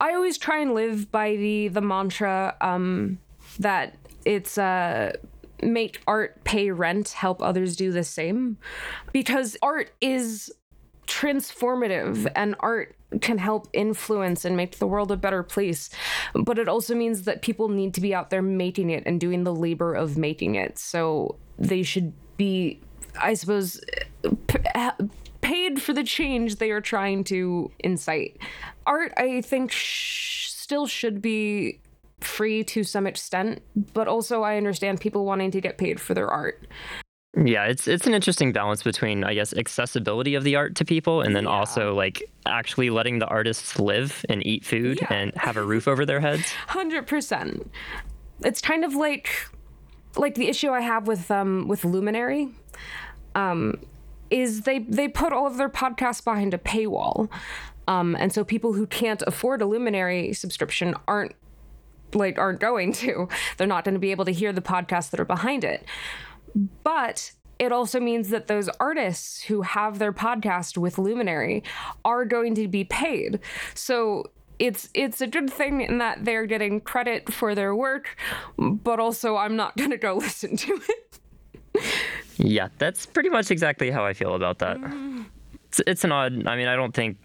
[0.00, 3.18] I always try and live by the the mantra um,
[3.60, 5.12] that it's uh,
[5.62, 8.56] make art pay rent, help others do the same,
[9.12, 10.52] because art is
[11.06, 15.90] transformative and art can help influence and make the world a better place.
[16.34, 19.44] But it also means that people need to be out there making it and doing
[19.44, 20.78] the labor of making it.
[20.78, 22.80] So they should be,
[23.20, 23.80] I suppose,
[24.46, 24.58] p-
[25.40, 28.38] paid for the change they are trying to incite.
[28.86, 31.80] Art, I think, sh- still should be
[32.20, 36.28] free to some extent, but also I understand people wanting to get paid for their
[36.28, 36.66] art.
[37.36, 41.20] Yeah, it's it's an interesting balance between I guess accessibility of the art to people
[41.20, 41.50] and then yeah.
[41.50, 45.12] also like actually letting the artists live and eat food yeah.
[45.12, 46.44] and have a roof over their heads.
[46.68, 47.66] 100%.
[48.44, 49.48] It's kind of like
[50.16, 52.50] like the issue I have with um with Luminary.
[53.34, 53.80] Um
[54.30, 57.28] is they they put all of their podcasts behind a paywall.
[57.86, 61.34] Um, and so people who can't afford a Luminary subscription aren't
[62.14, 63.28] like aren't going to.
[63.56, 65.84] They're not going to be able to hear the podcasts that are behind it.
[66.82, 71.62] But it also means that those artists who have their podcast with Luminary
[72.04, 73.40] are going to be paid.
[73.74, 78.16] So it's it's a good thing in that they're getting credit for their work,
[78.58, 81.84] but also I'm not going to go listen to it.
[82.36, 84.78] Yeah, that's pretty much exactly how I feel about that.
[84.78, 85.26] Mm.
[85.68, 87.16] It's, it's an odd, I mean, I don't think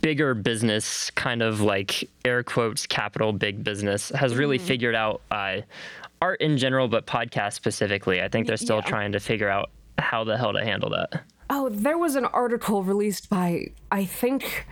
[0.00, 4.62] bigger business, kind of like air quotes, capital big business, has really mm.
[4.62, 5.58] figured out uh,
[6.20, 8.20] art in general, but podcast specifically.
[8.20, 8.90] I think they're still yeah.
[8.90, 11.22] trying to figure out how the hell to handle that.
[11.48, 14.66] Oh, there was an article released by, I think,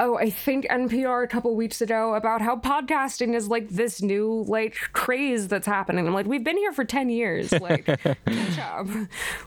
[0.00, 4.44] oh, I think NPR a couple weeks ago about how podcasting is like this new
[4.46, 6.06] like craze that's happening.
[6.06, 7.52] I'm like, we've been here for 10 years.
[7.52, 7.86] Like,
[8.26, 8.86] catch up.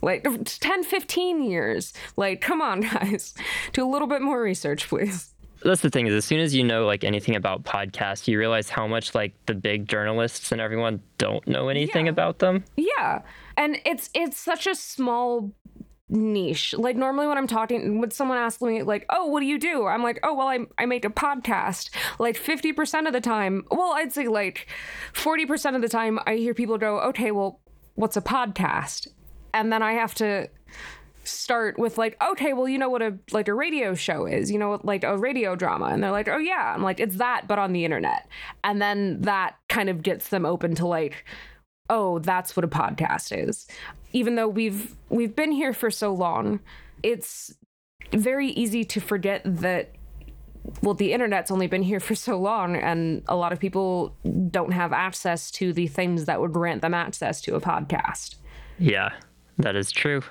[0.02, 1.93] Like 10, 15 years.
[2.17, 3.36] Like, come on, guys.
[3.74, 5.34] Do a little bit more research, please.
[5.63, 8.69] That's the thing is as soon as you know like anything about podcasts, you realize
[8.69, 12.12] how much like the big journalists and everyone don't know anything yeah.
[12.12, 12.63] about them.
[12.76, 13.21] Yeah.
[13.58, 15.52] And it's it's such a small
[16.12, 16.74] niche.
[16.78, 19.88] Like normally when I'm talking, when someone asks me like, "Oh, what do you do?"
[19.88, 23.93] I'm like, "Oh, well, I I make a podcast." Like 50% of the time, well,
[23.93, 24.67] I'd say like
[25.13, 27.62] 40% of the time, I hear people go, "Okay, well,
[27.95, 29.08] what's a podcast?"
[29.54, 30.50] And then I have to
[31.23, 34.57] start with like okay well you know what a like a radio show is you
[34.57, 37.47] know what like a radio drama and they're like oh yeah i'm like it's that
[37.47, 38.27] but on the internet
[38.63, 41.23] and then that kind of gets them open to like
[41.91, 43.67] oh, that's what a podcast is.
[44.13, 46.60] Even though we've we've been here for so long,
[47.03, 47.53] it's
[48.13, 49.93] very easy to forget that
[50.81, 54.15] well the internet's only been here for so long and a lot of people
[54.49, 58.36] don't have access to the things that would grant them access to a podcast.
[58.79, 59.12] Yeah,
[59.57, 60.21] that is true.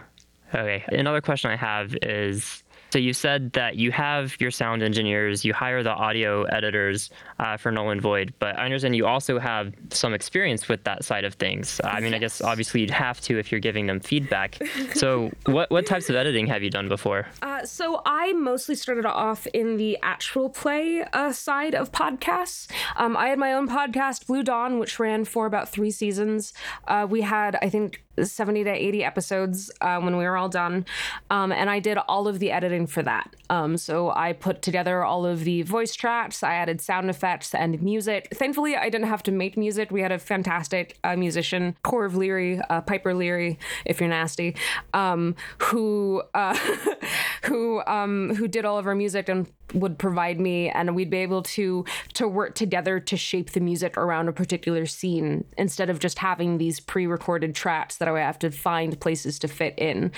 [0.55, 5.45] Okay, another question I have is so you said that you have your sound engineers,
[5.45, 7.11] you hire the audio editors
[7.41, 11.05] uh, for Null and Void, but I understand you also have some experience with that
[11.05, 11.81] side of things.
[11.83, 12.15] I mean, yes.
[12.15, 14.59] I guess obviously you'd have to if you're giving them feedback.
[14.95, 17.27] so what what types of editing have you done before?
[17.41, 22.71] Uh, so I mostly started off in the actual play uh, side of podcasts.
[22.97, 26.53] Um, I had my own podcast, Blue Dawn, which ran for about three seasons.
[26.87, 30.85] Uh, we had, I think, 70 to 80 episodes uh, when we were all done.
[31.31, 33.35] Um, and I did all of the editing for that.
[33.49, 37.81] Um, so I put together all of the voice tracks, I added sound effects and
[37.83, 38.29] music.
[38.35, 39.91] Thankfully, I didn't have to make music.
[39.91, 44.57] We had a fantastic uh, musician, Corv Leary, uh, Piper Leary, if you're nasty,
[44.95, 46.57] um, who uh,
[47.45, 51.19] who um, who did all of our music and would provide me and we'd be
[51.19, 55.99] able to to work together to shape the music around a particular scene instead of
[55.99, 60.13] just having these pre-recorded tracks that I would have to find places to fit in.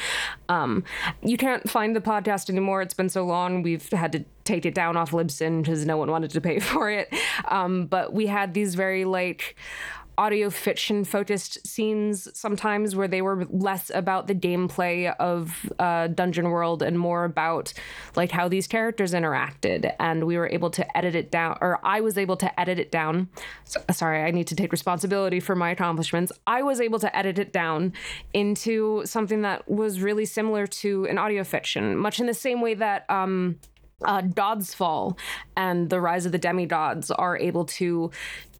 [0.48, 0.84] Um,
[1.22, 2.82] you can't find the podcast anymore.
[2.82, 3.62] It's been so long.
[3.62, 6.90] We've had to take it down off Libsyn because no one wanted to pay for
[6.90, 7.12] it.
[7.48, 9.56] Um, but we had these very like
[10.18, 16.50] audio fiction focused scenes sometimes where they were less about the gameplay of uh, Dungeon
[16.50, 17.72] World and more about
[18.16, 19.94] like how these characters interacted.
[19.98, 22.90] And we were able to edit it down, or I was able to edit it
[22.90, 23.28] down.
[23.64, 26.32] So, sorry, I need to take responsibility for my accomplishments.
[26.46, 27.92] I was able to edit it down
[28.34, 32.74] into something that was really similar to an audio fiction, much in the same way
[32.74, 33.08] that.
[33.10, 33.58] Um,
[34.04, 35.18] uh, Godsfall
[35.56, 38.10] and the Rise of the Demigods are able to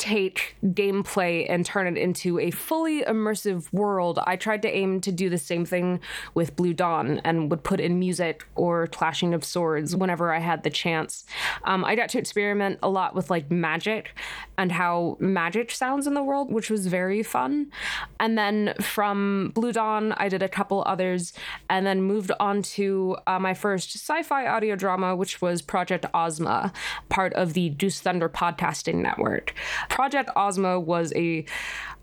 [0.03, 4.19] take gameplay and turn it into a fully immersive world.
[4.27, 6.01] I tried to aim to do the same thing
[6.35, 10.65] with Blue Dawn and would put in music or clashing of swords whenever I had
[10.65, 11.25] the chance.
[11.63, 14.19] Um, I got to experiment a lot with like magic
[14.59, 17.71] and how magic sounds in the world, which was very fun.
[18.19, 21.33] And then from Blue Dawn, I did a couple others
[21.71, 26.07] and then moved on to uh, my first sci fi audio drama, which was Project
[26.15, 26.73] Ozma,
[27.09, 29.55] part of the Deuce Thunder podcasting network.
[29.89, 31.45] Project Ozma was a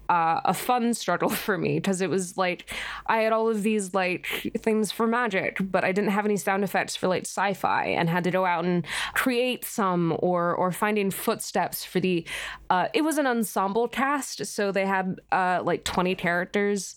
[0.10, 2.74] uh, a fun struggle for me because it was like
[3.06, 6.64] I had all of these like things for magic, but I didn't have any sound
[6.64, 11.12] effects for like sci-fi, and had to go out and create some or or finding
[11.12, 12.26] footsteps for the.
[12.70, 16.96] Uh, it was an ensemble cast, so they had uh, like twenty characters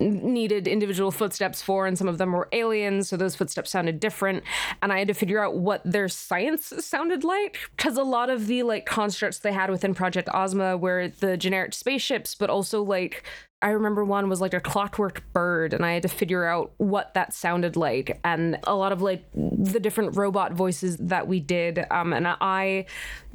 [0.00, 4.42] needed individual footsteps for, and some of them were aliens, so those footsteps sounded different,
[4.82, 8.46] and I had to figure out what their science sounded like because a lot of
[8.46, 13.24] the like constructs they had within Project Ozma were the generic spaceships, but also like
[13.62, 17.12] I remember one was like a clockwork bird, and I had to figure out what
[17.12, 21.84] that sounded like, and a lot of like the different robot voices that we did.
[21.90, 22.86] Um, and I,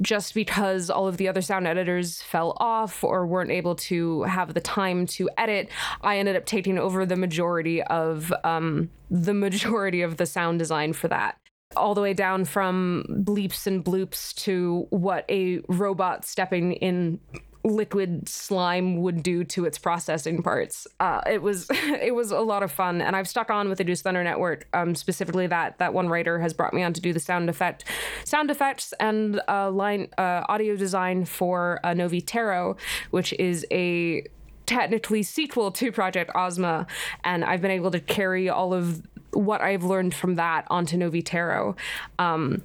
[0.02, 4.54] just because all of the other sound editors fell off or weren't able to have
[4.54, 5.68] the time to edit,
[6.02, 10.92] I ended up taking over the majority of um, the majority of the sound design
[10.92, 11.38] for that
[11.74, 17.18] all the way down from bleeps and bloops to what a robot stepping in
[17.66, 20.86] liquid slime would do to its processing parts.
[21.00, 23.84] Uh, it was it was a lot of fun, and I've stuck on with the
[23.84, 24.68] Deuce Thunder Network.
[24.72, 27.84] Um, specifically, that that one writer has brought me on to do the sound effect,
[28.24, 32.76] sound effects, and uh, line uh, audio design for uh, Novi Tarot,
[33.10, 34.24] which is a
[34.66, 36.86] technically sequel to Project Ozma,
[37.24, 39.02] and I've been able to carry all of
[39.32, 41.76] what I've learned from that onto Novi Tarot.
[42.18, 42.62] Um,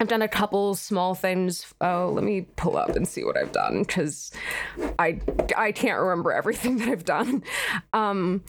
[0.00, 1.66] I've done a couple small things.
[1.80, 4.30] Oh, let me pull up and see what I've done because
[4.98, 5.20] I
[5.56, 7.42] I can't remember everything that I've done.
[7.92, 8.44] Um,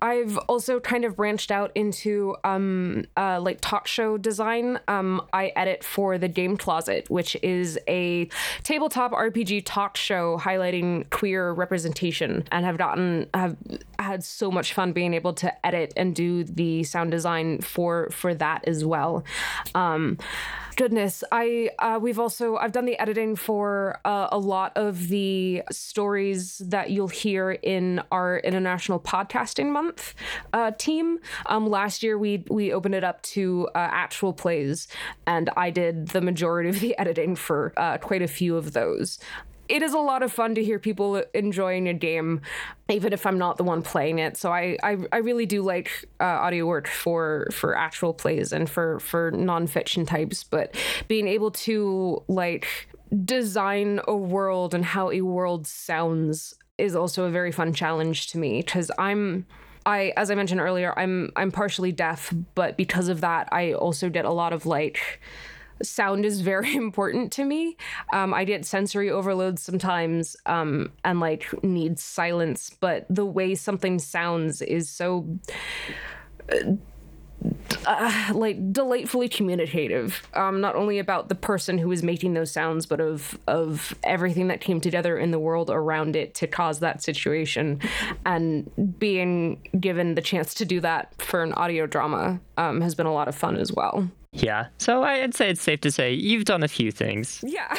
[0.00, 4.78] I've also kind of branched out into um, uh, like talk show design.
[4.88, 8.28] Um, I edit for the Game Closet, which is a
[8.62, 13.56] tabletop RPG talk show highlighting queer representation, and have gotten have
[13.98, 18.34] had so much fun being able to edit and do the sound design for for
[18.34, 19.24] that as well.
[19.74, 20.18] Um,
[20.76, 25.62] goodness i uh, we've also i've done the editing for uh, a lot of the
[25.70, 30.14] stories that you'll hear in our international podcasting month
[30.52, 31.18] uh, team.
[31.46, 34.86] Um, last year we we opened it up to uh, actual plays
[35.26, 39.18] and i did the majority of the editing for uh, quite a few of those
[39.68, 42.40] it is a lot of fun to hear people enjoying a game,
[42.88, 44.36] even if I'm not the one playing it.
[44.36, 48.68] So I I, I really do like uh, audio work for for actual plays and
[48.68, 50.44] for for nonfiction types.
[50.44, 50.74] But
[51.08, 52.88] being able to like
[53.24, 58.38] design a world and how a world sounds is also a very fun challenge to
[58.38, 59.46] me because I'm.
[59.88, 64.10] I, as I mentioned earlier, I'm I'm partially deaf, but because of that, I also
[64.10, 65.20] get a lot of like
[65.82, 67.76] sound is very important to me.
[68.12, 73.98] Um, I get sensory overload sometimes um, and like need silence, but the way something
[73.98, 75.26] sounds is so.
[76.50, 76.72] Uh,
[77.84, 82.86] uh, like delightfully communicative um, not only about the person who is making those sounds
[82.86, 87.02] but of of everything that came together in the world around it to cause that
[87.02, 87.80] situation
[88.24, 93.06] and being given the chance to do that for an audio drama um, has been
[93.06, 94.10] a lot of fun as well
[94.42, 94.68] yeah.
[94.78, 97.42] So I'd say it's safe to say you've done a few things.
[97.46, 97.74] Yeah.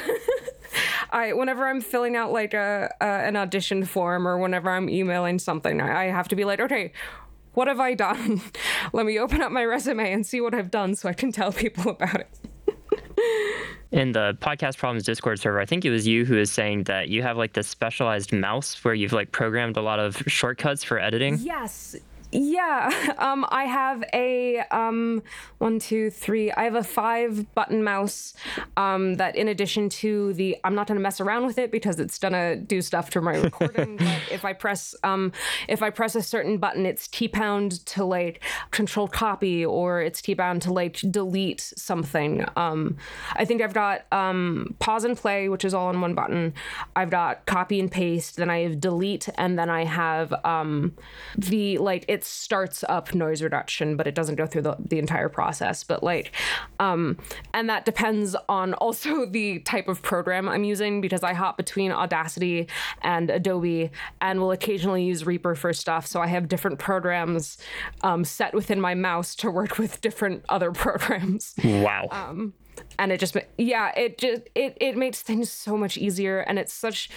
[1.12, 5.40] I whenever I'm filling out like a, a, an audition form or whenever I'm emailing
[5.40, 6.92] something, I have to be like, okay,
[7.54, 8.42] what have I done?
[8.94, 11.52] Let me open up my resume and see what I've done so I can tell
[11.52, 12.30] people about it.
[13.90, 17.10] In the podcast problems Discord server, I think it was you who was saying that
[17.10, 21.00] you have like this specialized mouse where you've like programmed a lot of shortcuts for
[21.00, 21.38] editing.
[21.40, 21.96] Yes,
[22.32, 25.24] Yeah, um, I have a um,
[25.60, 26.52] one, two, three.
[26.52, 28.34] I have a five button mouse.
[28.76, 32.20] Um, that in addition to the, I'm not gonna mess around with it because it's
[32.20, 33.98] gonna do stuff to my recording.
[33.98, 35.32] but if I press, um,
[35.68, 40.22] if I press a certain button, it's T pound to like control copy, or it's
[40.22, 42.46] T pound to like delete something.
[42.56, 42.98] Um,
[43.36, 46.54] I think I've got um, pause and play, which is all on one button.
[46.96, 48.36] I've got copy and paste.
[48.36, 50.94] Then I have delete, and then I have um,
[51.38, 55.30] the like it starts up noise reduction, but it doesn't go through the, the entire
[55.30, 55.84] process.
[55.84, 56.32] But like,
[56.80, 57.18] um,
[57.54, 61.92] and that depends on also the type of program I'm using because I hop between
[61.92, 62.68] Audacity
[63.02, 63.92] and Adobe
[64.22, 66.08] and will occasionally use Reaper for stuff.
[66.08, 67.58] So I have different programs
[68.02, 71.56] um, set within my mouse to work with different other programs.
[71.64, 72.08] Wow.
[72.12, 72.54] Um,
[73.00, 76.74] and it just yeah it just it, it makes things so much easier and it's
[76.74, 77.10] such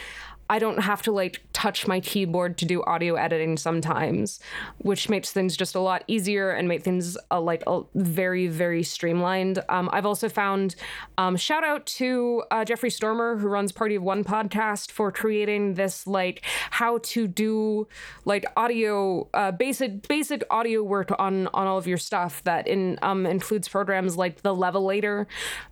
[0.51, 4.41] I don't have to like touch my keyboard to do audio editing sometimes,
[4.79, 8.83] which makes things just a lot easier and make things uh, like a very very
[8.83, 9.63] streamlined.
[9.69, 10.75] Um, I've also found
[11.19, 15.75] um, shout out to uh, Jeffrey Stormer who runs Party of One podcast for creating
[15.75, 17.87] this like how to do
[18.25, 22.99] like audio uh, basic basic audio work on on all of your stuff that in
[23.03, 25.27] um, includes programs like the Levelator,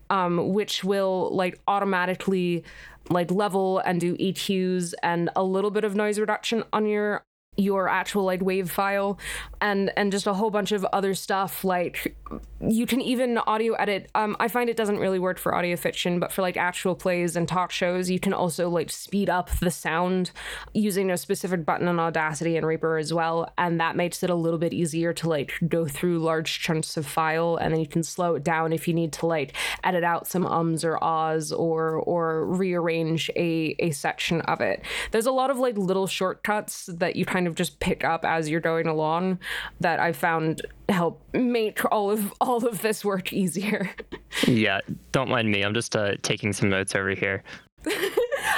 [0.09, 2.63] um, which will like automatically
[3.11, 7.25] like level and do EQs and a little bit of noise reduction on your
[7.59, 9.19] your actual like wave file
[9.61, 12.17] and and just a whole bunch of other stuff like
[12.61, 14.11] you can even audio edit.
[14.15, 17.37] Um i find it doesn't really work for audio fiction but for like actual plays
[17.37, 20.31] and talk shows you can also like speed up the sound
[20.73, 24.35] using a specific button on audacity and reaper as well and that makes it a
[24.35, 28.03] little bit easier to like go through large chunks of file and then you can
[28.03, 29.55] slow it down if you need to like
[29.85, 34.83] edit out some ums or ahs or or rearrange a a section of it.
[35.11, 38.49] There's a lot of like little shortcuts that you kind of just pick up as
[38.49, 39.39] you're going along
[39.81, 43.91] that I found help make all of all of this work easier.
[44.47, 44.81] yeah,
[45.13, 45.63] don't mind me.
[45.63, 47.43] I'm just uh, taking some notes over here.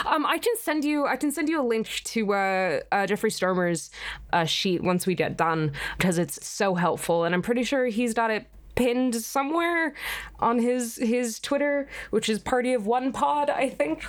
[0.07, 1.07] um, I can send you.
[1.07, 3.91] I can send you a link to uh, uh, Jeffrey Stormer's
[4.33, 8.15] uh, sheet once we get done because it's so helpful, and I'm pretty sure he's
[8.15, 9.95] got it pinned somewhere
[10.39, 14.05] on his his Twitter, which is Party of One Pod, I think.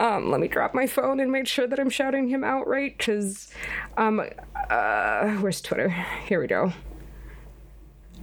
[0.00, 2.96] Um, let me drop my phone and make sure that I'm shouting him out right,
[2.96, 3.52] because
[3.98, 4.22] um,
[4.70, 5.90] uh, where's Twitter?
[6.24, 6.72] Here we go.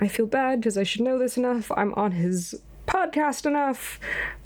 [0.01, 1.71] I feel bad because I should know this enough.
[1.77, 3.99] I'm on his podcast enough.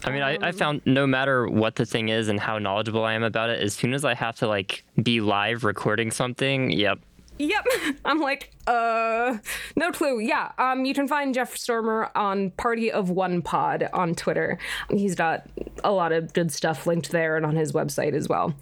[0.03, 3.13] I mean, I, I, found no matter what the thing is and how knowledgeable I
[3.13, 6.99] am about it, as soon as I have to like be live recording something, yep,
[7.41, 7.65] Yep.
[8.05, 9.37] I'm like, uh,
[9.75, 10.19] no clue.
[10.19, 10.51] Yeah.
[10.57, 14.59] Um, you can find Jeff Stormer on Party of One Pod on Twitter.
[14.89, 15.47] He's got
[15.83, 18.53] a lot of good stuff linked there and on his website as well.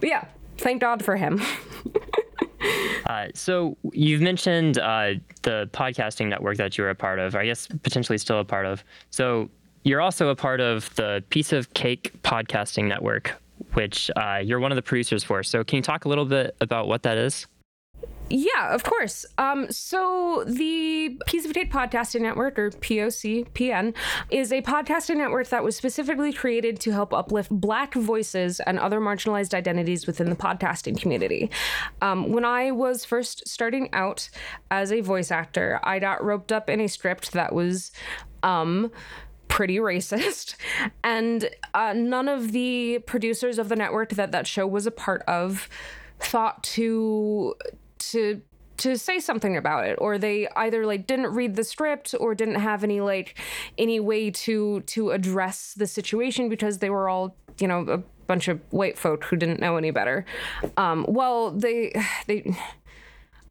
[0.00, 0.24] But yeah,
[0.58, 1.40] thank God for him.
[3.06, 7.46] uh, so you've mentioned uh, the podcasting network that you were a part of, I
[7.46, 8.84] guess potentially still a part of.
[9.10, 9.48] So
[9.84, 13.34] you're also a part of the Piece of Cake podcasting network,
[13.72, 15.42] which uh, you're one of the producers for.
[15.42, 17.46] So can you talk a little bit about what that is?
[18.30, 19.26] Yeah, of course.
[19.36, 23.94] Um, so the Piece of Cake Podcasting Network, or POCPN,
[24.30, 28.98] is a podcasting network that was specifically created to help uplift Black voices and other
[28.98, 31.50] marginalized identities within the podcasting community.
[32.00, 34.30] Um, when I was first starting out
[34.70, 37.92] as a voice actor, I got roped up in a script that was.
[38.42, 38.90] Um,
[39.46, 40.56] pretty racist
[41.04, 45.22] and uh, none of the producers of the network that that show was a part
[45.22, 45.68] of
[46.18, 47.54] thought to
[48.12, 48.40] to
[48.76, 52.56] to say something about it or they either like didn't read the script or didn't
[52.56, 53.38] have any like
[53.78, 58.48] any way to to address the situation because they were all you know a bunch
[58.48, 60.24] of white folk who didn't know any better.
[60.76, 61.92] Um well they
[62.26, 62.56] they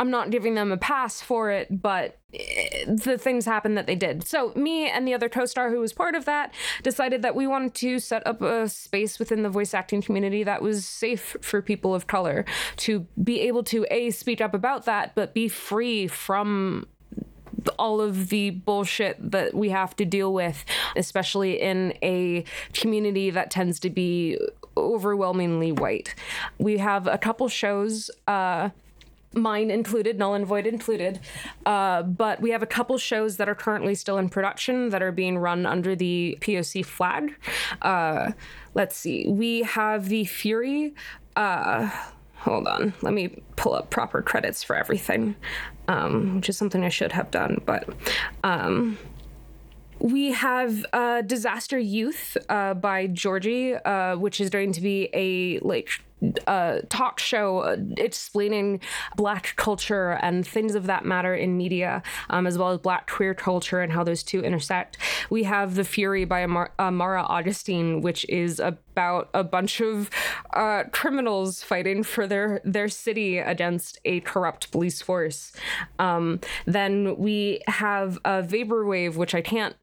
[0.03, 3.95] I'm not giving them a pass for it, but eh, the things happened that they
[3.95, 4.27] did.
[4.27, 7.47] So, me and the other co star who was part of that decided that we
[7.47, 11.61] wanted to set up a space within the voice acting community that was safe for
[11.61, 12.43] people of color
[12.75, 16.85] to be able to, A, speak up about that, but be free from
[17.79, 20.65] all of the bullshit that we have to deal with,
[20.97, 22.43] especially in a
[22.73, 24.37] community that tends to be
[24.75, 26.13] overwhelmingly white.
[26.57, 28.11] We have a couple shows.
[28.27, 28.71] Uh,
[29.33, 31.19] mine included, null and void included.
[31.65, 35.11] Uh, but we have a couple shows that are currently still in production that are
[35.11, 37.35] being run under the POC flag.
[37.81, 38.31] Uh,
[38.73, 39.25] let's see.
[39.27, 40.93] We have the Fury.
[41.35, 41.89] Uh,
[42.37, 42.93] hold on.
[43.01, 45.35] Let me pull up proper credits for everything,
[45.87, 47.61] um, which is something I should have done.
[47.65, 47.87] But.
[48.43, 48.97] Um,
[49.99, 55.59] we have uh, Disaster Youth uh, by Georgie, uh, which is going to be a
[55.59, 55.89] like
[56.47, 58.79] uh, talk show uh, explaining
[59.15, 63.33] black culture and things of that matter in media, um, as well as black queer
[63.33, 64.97] culture and how those two intersect.
[65.29, 70.09] We have The Fury by Amar- Mara Augustine, which is about a bunch of
[70.53, 75.51] uh, criminals fighting for their, their city against a corrupt police force.
[75.99, 79.75] Um, then we have a Vaporwave, which I can't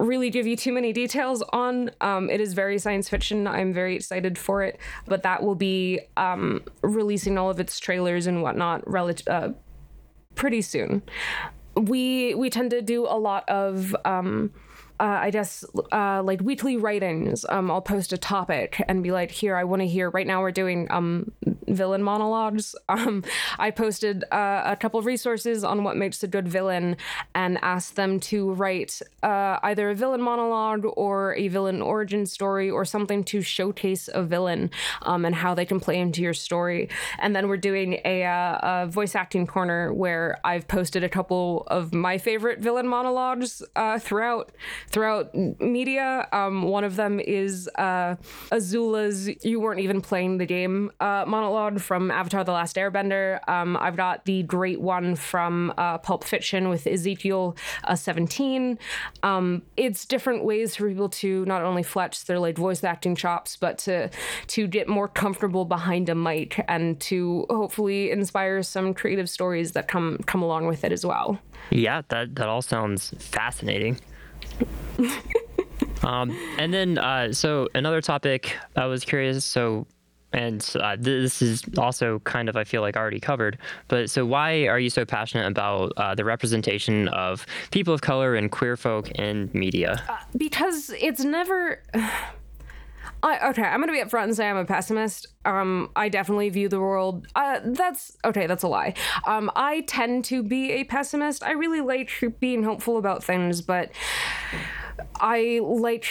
[0.00, 1.90] really give you too many details on.
[2.00, 3.46] Um, it is very science fiction.
[3.46, 8.26] I'm very excited for it, but that will be um, releasing all of its trailers
[8.26, 8.82] and whatnot
[9.28, 9.50] uh,
[10.34, 11.02] pretty soon.
[11.76, 14.52] We we tend to do a lot of um,
[15.00, 17.46] uh, I guess, uh, like weekly writings.
[17.48, 20.10] Um, I'll post a topic and be like, here, I want to hear.
[20.10, 21.32] Right now, we're doing um,
[21.66, 22.74] villain monologues.
[22.90, 23.22] Um,
[23.58, 26.96] I posted uh, a couple of resources on what makes a good villain
[27.36, 32.68] and asked them to write uh, either a villain monologue or a villain origin story
[32.68, 34.70] or something to showcase a villain
[35.02, 36.88] um, and how they can play into your story.
[37.20, 41.62] And then we're doing a, uh, a, voice acting corner where I've posted a couple
[41.68, 44.50] of my favorite villain monologues uh, throughout
[44.90, 46.28] throughout media.
[46.32, 48.16] Um, one of them is uh,
[48.50, 53.46] Azula's "You weren't even playing the game" uh, monologue from Avatar: The Last Airbender.
[53.48, 58.78] Um, I've got the great one from uh, Pulp Fiction with Ezekiel uh, 17.
[59.22, 63.56] Um, it's different ways for people to not only flex their like voice acting chops,
[63.56, 64.10] but to
[64.48, 69.88] to get more comfortable behind a mic and to hopefully inspire some creative stories that
[69.88, 71.38] come come along with it as well.
[71.70, 73.98] Yeah, that that all sounds fascinating.
[76.02, 79.44] um, and then, uh, so another topic I was curious.
[79.44, 79.86] So,
[80.32, 83.58] and uh, this is also kind of I feel like already covered.
[83.88, 88.34] But so, why are you so passionate about uh, the representation of people of color
[88.34, 90.02] and queer folk in media?
[90.08, 91.82] Uh, because it's never.
[93.22, 95.26] I, okay, I'm gonna be upfront and say I'm a pessimist.
[95.44, 97.26] Um, I definitely view the world.
[97.34, 98.46] Uh, that's okay.
[98.46, 98.94] That's a lie.
[99.26, 101.42] Um, I tend to be a pessimist.
[101.42, 102.10] I really like
[102.40, 103.90] being hopeful about things, but
[105.20, 106.06] I like.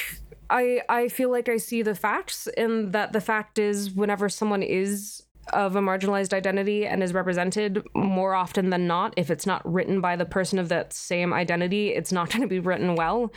[0.51, 4.63] I I feel like I see the facts, and that the fact is, whenever someone
[4.63, 9.13] is of a marginalized identity and is represented more often than not.
[9.17, 12.47] If it's not written by the person of that same identity it's not going to
[12.47, 13.31] be written well.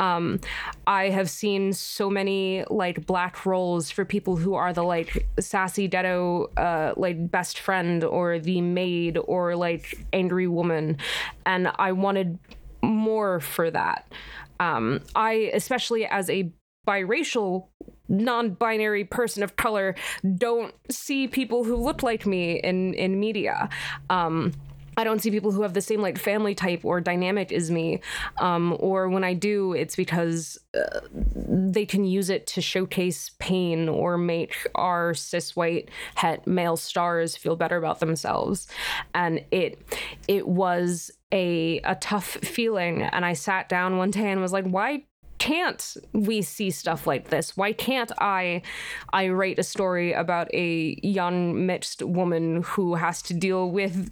[0.00, 0.40] Um,
[0.86, 5.88] i have seen so many like black roles for people who are the like sassy
[5.88, 10.98] ghetto uh, like best friend or the maid or like angry woman.
[11.44, 12.38] And i wanted
[12.82, 14.12] more for that.
[14.60, 16.50] Um, i especially as a
[16.86, 17.66] biracial
[18.08, 19.94] non-binary person of color
[20.36, 23.68] don't see people who look like me in in media
[24.10, 24.52] um,
[24.96, 28.00] I don't see people who have the same like family type or dynamic as me.
[28.38, 33.88] Um, or when I do, it's because uh, they can use it to showcase pain
[33.88, 38.68] or make our cis white het male stars feel better about themselves.
[39.14, 39.78] And it
[40.28, 43.02] it was a a tough feeling.
[43.02, 45.04] And I sat down one day and was like, why
[45.38, 47.56] can't we see stuff like this?
[47.56, 48.62] Why can't I
[49.12, 54.10] I write a story about a young mixed woman who has to deal with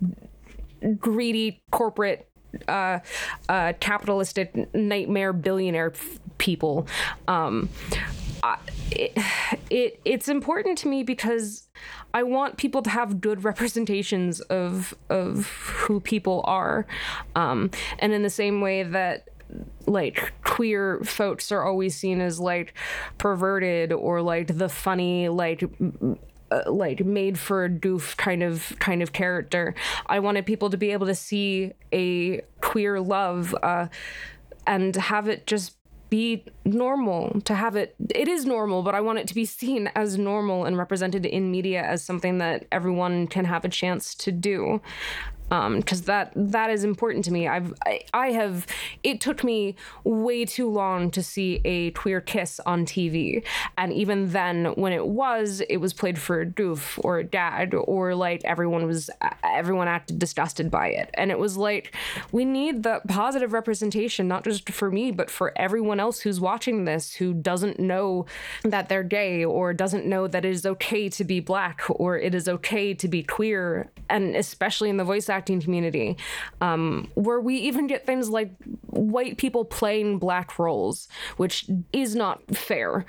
[0.99, 2.29] greedy corporate
[2.69, 3.01] uh,
[3.49, 6.87] uh, capitalistic nightmare billionaire f- people?
[7.27, 7.69] Um,
[8.43, 8.59] I,
[8.91, 9.19] it,
[9.71, 11.69] it it's important to me because
[12.13, 16.87] I want people to have good representations of of who people are,
[17.35, 19.29] um, and in the same way that
[19.87, 22.75] like queer folks are always seen as like
[23.19, 25.65] perverted or like the funny like
[26.51, 29.75] uh, like made for a goof kind of kind of character.
[30.07, 33.89] I wanted people to be able to see a queer love uh,
[34.67, 35.77] and have it just
[36.11, 39.91] be normal to have it it is normal but i want it to be seen
[39.97, 44.31] as normal and represented in media as something that everyone can have a chance to
[44.31, 44.81] do
[45.49, 47.47] because um, that that is important to me.
[47.47, 48.67] I've I, I, have
[49.03, 53.45] it took me way too long to see a queer kiss on TV,
[53.77, 57.75] and even then, when it was, it was played for a goof or a dad
[57.75, 59.11] or like everyone was
[59.45, 61.95] everyone acted disgusted by it, and it was like
[62.33, 66.87] we need the positive representation, not just for me, but for everyone else who's watching
[66.87, 68.25] this who doesn't know
[68.63, 72.35] that they're gay or doesn't know that it is okay to be black or it
[72.35, 76.17] is okay to be queer, and especially in the voice acting community,
[76.61, 78.51] um, where we even get things like
[78.87, 83.05] white people playing black roles, which is not fair.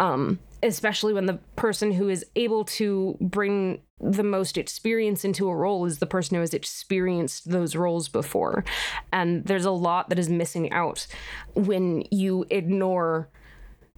[0.00, 5.54] Um, especially when the person who is able to bring the most experience into a
[5.54, 8.64] role is the person who has experienced those roles before.
[9.12, 11.06] And there's a lot that is missing out
[11.54, 13.28] when you ignore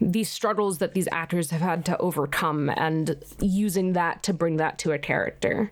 [0.00, 4.78] these struggles that these actors have had to overcome and using that to bring that
[4.78, 5.70] to a character.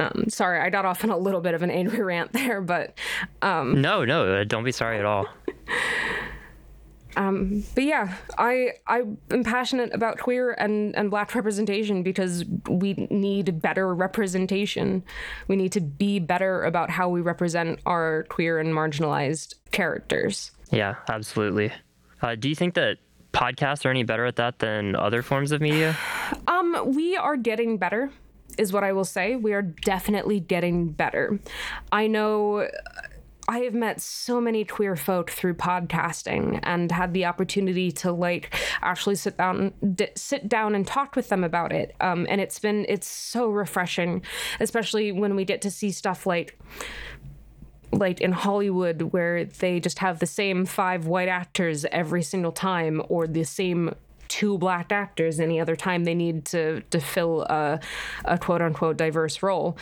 [0.00, 2.96] Um, sorry, I got off on a little bit of an angry rant there, but
[3.42, 5.26] um, no, no, uh, don't be sorry at all.
[7.16, 12.94] Um, but yeah, I I am passionate about queer and and black representation because we
[13.10, 15.02] need better representation.
[15.48, 20.52] We need to be better about how we represent our queer and marginalized characters.
[20.70, 21.72] Yeah, absolutely.
[22.22, 22.98] Uh, do you think that
[23.32, 25.96] podcasts are any better at that than other forms of media?
[26.46, 28.10] Um, we are getting better,
[28.58, 29.36] is what I will say.
[29.36, 31.38] We are definitely getting better.
[31.92, 32.68] I know
[33.48, 38.54] I have met so many queer folk through podcasting and had the opportunity to like
[38.82, 41.96] actually sit down d- sit down and talk with them about it.
[42.00, 44.22] Um, and it's been it's so refreshing,
[44.60, 46.58] especially when we get to see stuff like
[47.90, 53.00] like in Hollywood where they just have the same five white actors every single time
[53.08, 53.94] or the same
[54.28, 57.80] two black actors any other time they need to to fill a,
[58.24, 59.76] a quote unquote diverse role.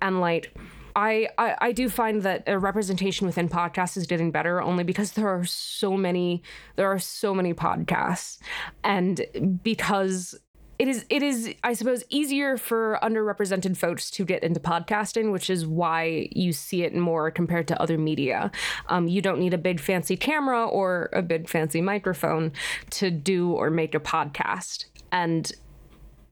[0.00, 0.54] And like
[0.96, 5.12] I, I, I do find that a representation within podcasts is getting better only because
[5.12, 6.42] there are so many
[6.74, 8.38] there are so many podcasts.
[8.82, 10.34] And because
[10.78, 15.50] it is it is I suppose easier for underrepresented folks to get into podcasting, which
[15.50, 18.50] is why you see it more compared to other media.
[18.88, 22.52] Um, you don't need a big fancy camera or a big fancy microphone
[22.90, 25.52] to do or make a podcast, and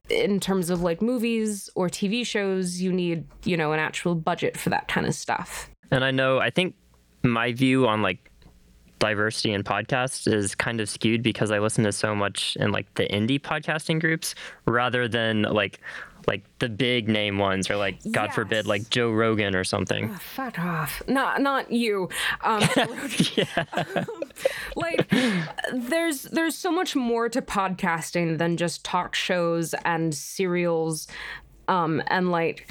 [0.09, 4.57] in terms of like movies or TV shows, you need, you know, an actual budget
[4.57, 5.69] for that kind of stuff.
[5.91, 6.77] And I know, I think
[7.23, 8.31] my view on like
[8.99, 12.93] diversity in podcasts is kind of skewed because I listen to so much in like
[12.95, 14.35] the indie podcasting groups
[14.67, 15.81] rather than like
[16.27, 18.35] like the big name ones or like God yes.
[18.35, 20.11] forbid like Joe Rogan or something.
[20.13, 21.01] Oh, fuck off.
[21.07, 22.09] Not not you.
[22.43, 22.63] Um,
[24.77, 25.09] like
[25.73, 31.07] there's there's so much more to podcasting than just talk shows and serials
[31.69, 32.71] um, and like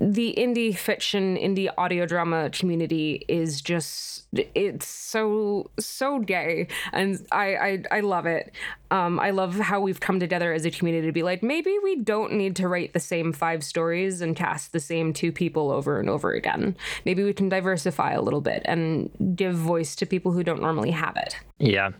[0.00, 7.56] the indie fiction, indie audio drama community is just it's so so gay, and I
[7.56, 8.52] I, I love it.
[8.90, 11.96] Um, I love how we've come together as a community to be like maybe we
[11.96, 15.98] don't need to write the same five stories and cast the same two people over
[15.98, 16.76] and over again.
[17.04, 20.90] Maybe we can diversify a little bit and give voice to people who don't normally
[20.90, 21.36] have it.
[21.58, 21.90] Yeah,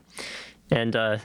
[0.71, 1.19] and uh,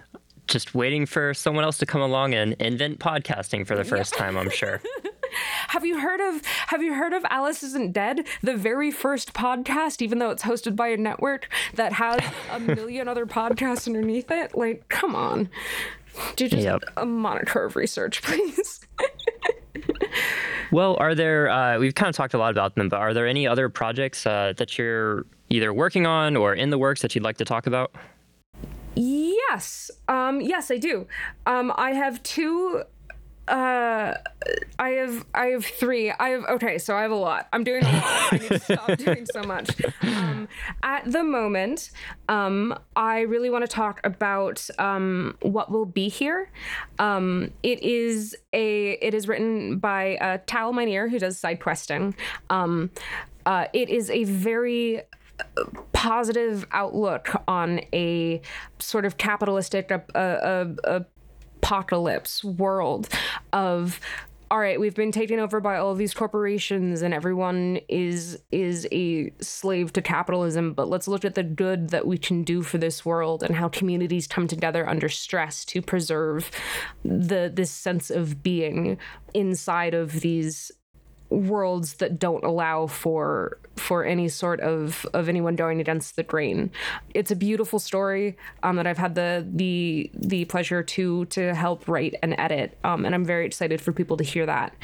[0.47, 4.37] just waiting for someone else to come along and invent podcasting for the first time,
[4.37, 4.81] I'm sure.
[5.69, 8.25] have you heard of have you heard of Alice Isn't Dead?
[8.41, 12.19] The very first podcast, even though it's hosted by a network that has
[12.51, 14.55] a million other podcasts underneath it.
[14.55, 15.49] Like, come on.
[16.35, 16.83] Do just yep.
[16.95, 18.85] a monitor of research, please.
[20.71, 21.49] well, are there?
[21.49, 24.27] Uh, we've kind of talked a lot about them, but are there any other projects
[24.27, 27.65] uh, that you're either working on or in the works that you'd like to talk
[27.65, 27.95] about?
[28.95, 29.91] Yes.
[30.07, 31.07] Um, yes, I do.
[31.45, 32.83] Um, I have two
[33.47, 34.13] uh
[34.79, 36.09] i have i have three.
[36.09, 37.49] I have okay so i have a lot.
[37.51, 38.03] I'm doing a lot.
[38.33, 39.69] I need to stop doing so much.
[40.01, 40.47] Um
[40.81, 41.91] at the moment
[42.29, 46.49] um i really want to talk about um what will be here.
[46.99, 52.15] Um it is a it is written by uh tal minear who does side questing.
[52.49, 52.91] Um
[53.45, 55.01] uh it is a very
[55.93, 58.41] positive outlook on a
[58.79, 59.91] sort of capitalistic
[61.61, 63.09] apocalypse world
[63.51, 63.99] of
[64.51, 68.87] all right we've been taken over by all of these corporations and everyone is is
[68.91, 72.77] a slave to capitalism but let's look at the good that we can do for
[72.77, 76.51] this world and how communities come together under stress to preserve
[77.03, 78.97] the this sense of being
[79.33, 80.71] inside of these
[81.33, 86.71] worlds that don't allow for for any sort of of anyone going against the grain.
[87.13, 91.87] It's a beautiful story um, that I've had the the the pleasure to to help
[91.87, 94.75] write and edit, um, and I'm very excited for people to hear that.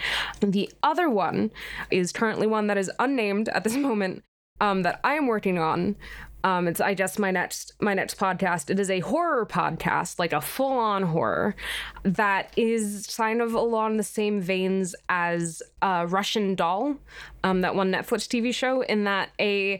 [0.41, 1.51] The other one
[1.91, 4.23] is currently one that is unnamed at this moment
[4.61, 5.95] um, that I am working on.
[6.43, 8.69] Um, it's I guess my next my next podcast.
[8.69, 11.55] It is a horror podcast, like a full on horror,
[12.03, 16.95] that is kind of along the same veins as uh, Russian Doll,
[17.43, 18.81] um, that one Netflix TV show.
[18.81, 19.79] In that a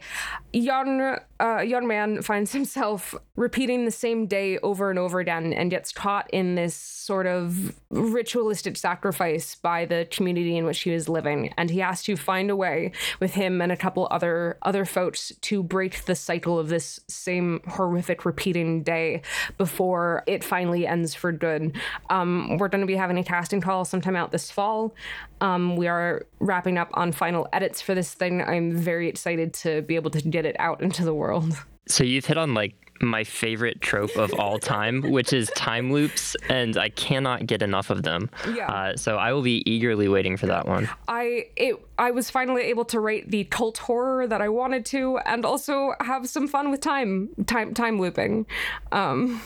[0.51, 5.71] young uh, young man finds himself repeating the same day over and over again, and
[5.71, 11.07] gets caught in this sort of ritualistic sacrifice by the community in which he is
[11.07, 14.85] living, and he has to find a way with him and a couple other other
[14.85, 19.21] folks to break the cycle of this same horrific repeating day
[19.57, 21.75] before it finally ends for good.
[22.09, 24.93] Um, we're going to be having a casting call sometime out this fall.
[25.41, 28.41] Um, we are wrapping up on final edits for this thing.
[28.41, 31.53] I'm very excited to be able to get it out into the world.
[31.87, 36.35] So you've hit on like my favorite trope of all time, which is time loops,
[36.49, 38.29] and I cannot get enough of them.
[38.53, 38.67] Yeah.
[38.69, 40.89] Uh, so I will be eagerly waiting for that one.
[41.07, 45.17] I it I was finally able to rate the cult horror that I wanted to,
[45.19, 48.45] and also have some fun with time time time looping.
[48.91, 49.41] Um,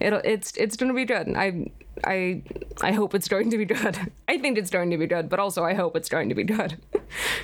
[0.00, 1.32] it'll it's it's going to be good.
[1.36, 1.70] I
[2.04, 2.42] I
[2.80, 3.98] I hope it's going to be good.
[4.28, 6.44] I think it's going to be good, but also I hope it's going to be
[6.44, 6.76] good.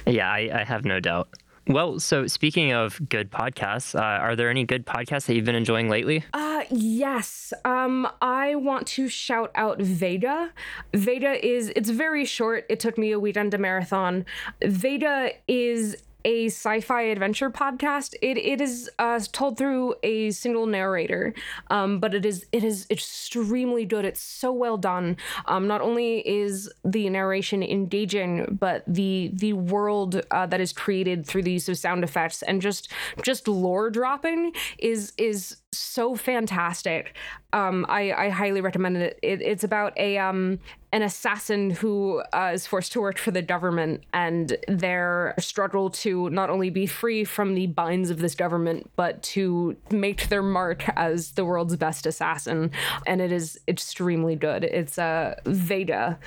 [0.07, 1.29] Yeah, I, I have no doubt.
[1.69, 5.57] Well, so speaking of good podcasts, uh, are there any good podcasts that you've been
[5.57, 6.25] enjoying lately?
[6.33, 7.53] Uh, yes.
[7.65, 10.53] Um, I want to shout out Vega.
[10.95, 12.67] Vega is, it's very short.
[12.69, 14.25] It took me a weekend to marathon.
[14.63, 15.97] Vega is
[16.27, 18.15] a sci-fi adventure podcast.
[18.21, 21.33] It it is uh, told through a single narrator,
[21.71, 24.05] um, but it is it is extremely good.
[24.05, 25.17] It's so well done.
[25.47, 31.25] Um, not only is the narration engaging, but the the world uh, that is created
[31.25, 32.91] through the use of sound effects and just
[33.23, 37.15] just lore dropping is is so fantastic.
[37.53, 39.19] Um, I, I highly recommend it.
[39.23, 39.41] it.
[39.41, 40.59] It's about a um,
[40.93, 46.31] an assassin who uh, is forced to work for the government and their struggle to
[46.31, 50.89] not only be free from the binds of this government, but to make their mark
[50.97, 52.71] as the world's best assassin.
[53.07, 54.65] And it is extremely good.
[54.65, 56.19] It's a uh, Vega.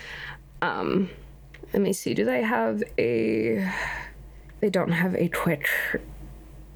[0.61, 1.09] Um,
[1.73, 2.13] let me see.
[2.13, 3.71] Do they have a?
[4.59, 5.69] They don't have a Twitch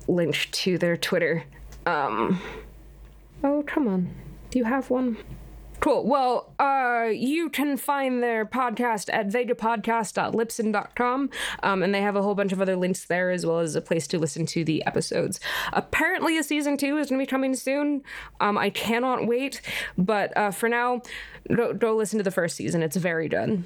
[0.08, 1.44] link to their Twitter.
[1.86, 2.42] Um,
[3.44, 4.14] oh, come on.
[4.50, 5.18] Do you have one?
[5.84, 6.08] Cool.
[6.08, 11.30] Well, uh, you can find their podcast at vegapodcast.libsyn.com,
[11.62, 13.82] um, and they have a whole bunch of other links there as well as a
[13.82, 15.42] place to listen to the episodes.
[15.74, 18.02] Apparently, a season two is going to be coming soon.
[18.40, 19.60] Um, I cannot wait,
[19.98, 21.02] but uh, for now,
[21.54, 22.82] go, go listen to the first season.
[22.82, 23.66] It's very good.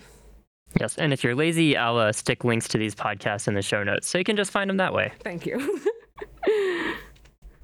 [0.79, 3.83] Yes, and if you're lazy, I'll uh, stick links to these podcasts in the show
[3.83, 5.11] notes, so you can just find them that way.
[5.23, 5.81] Thank you.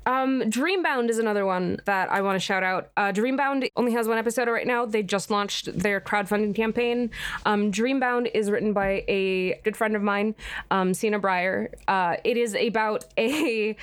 [0.05, 2.91] Um, Dreambound is another one that I want to shout out.
[2.97, 4.85] Uh, Dreambound only has one episode right now.
[4.85, 7.11] They just launched their crowdfunding campaign.
[7.45, 10.35] Um, Dreambound is written by a good friend of mine,
[10.71, 11.73] um, Sina Breyer.
[11.87, 13.75] Uh, it is about a.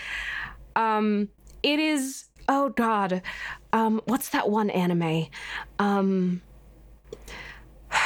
[0.77, 1.29] Um,
[1.63, 2.27] it is.
[2.49, 3.23] Oh God,
[3.73, 5.27] um, what's that one anime?
[5.79, 6.43] Um,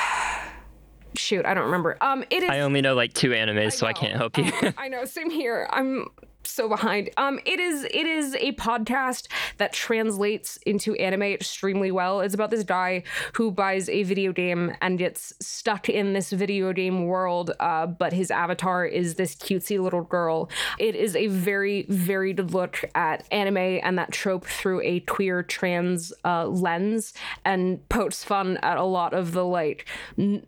[1.16, 1.96] shoot, I don't remember.
[2.00, 2.50] Um, it is.
[2.50, 4.52] I only know like two animes, I so I can't help you.
[4.78, 5.04] I know.
[5.04, 5.68] Same here.
[5.72, 6.08] I'm
[6.46, 7.10] so behind.
[7.16, 9.28] Um, it is it is a podcast
[9.58, 12.20] that translates into anime extremely well.
[12.20, 13.02] It's about this guy
[13.34, 18.12] who buys a video game and gets stuck in this video game world, uh, but
[18.12, 20.48] his avatar is this cutesy little girl.
[20.78, 25.42] It is a very very good look at anime and that trope through a queer
[25.42, 27.14] trans uh, lens,
[27.44, 29.86] and pokes fun at a lot of the like
[30.18, 30.46] n-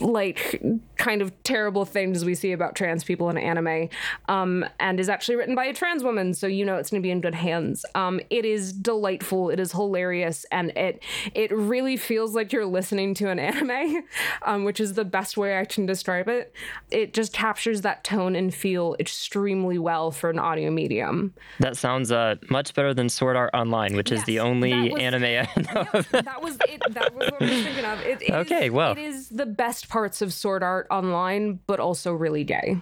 [0.00, 0.60] like
[0.96, 3.88] kind of terrible things we see about trans people in anime.
[4.28, 7.02] Um, and is actually actually written by a trans woman, so you know it's going
[7.02, 7.84] to be in good hands.
[7.94, 9.50] Um, it is delightful.
[9.50, 11.02] It is hilarious, and it
[11.34, 14.04] it really feels like you're listening to an anime,
[14.42, 16.52] um, which is the best way I can describe it.
[16.90, 21.34] It just captures that tone and feel extremely well for an audio medium.
[21.60, 25.00] That sounds uh, much better than Sword Art Online, which yes, is the only was,
[25.00, 25.86] anime I know.
[25.94, 26.82] Yeah, that was it.
[26.90, 28.00] That was what I was thinking of.
[28.00, 31.80] It, it okay, is, well, it is the best parts of Sword Art Online, but
[31.80, 32.80] also really gay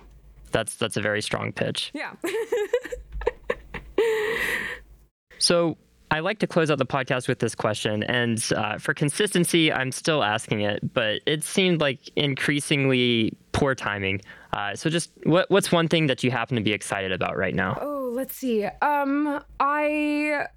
[0.53, 1.91] that's that's a very strong pitch.
[1.95, 2.13] Yeah.
[5.39, 5.77] so
[6.13, 9.91] I like to close out the podcast with this question, and uh, for consistency, I'm
[9.91, 14.21] still asking it, but it seemed like increasingly poor timing.
[14.53, 17.55] Uh, so, just what what's one thing that you happen to be excited about right
[17.55, 17.79] now?
[17.81, 18.65] Oh, let's see.
[18.83, 20.49] Um, I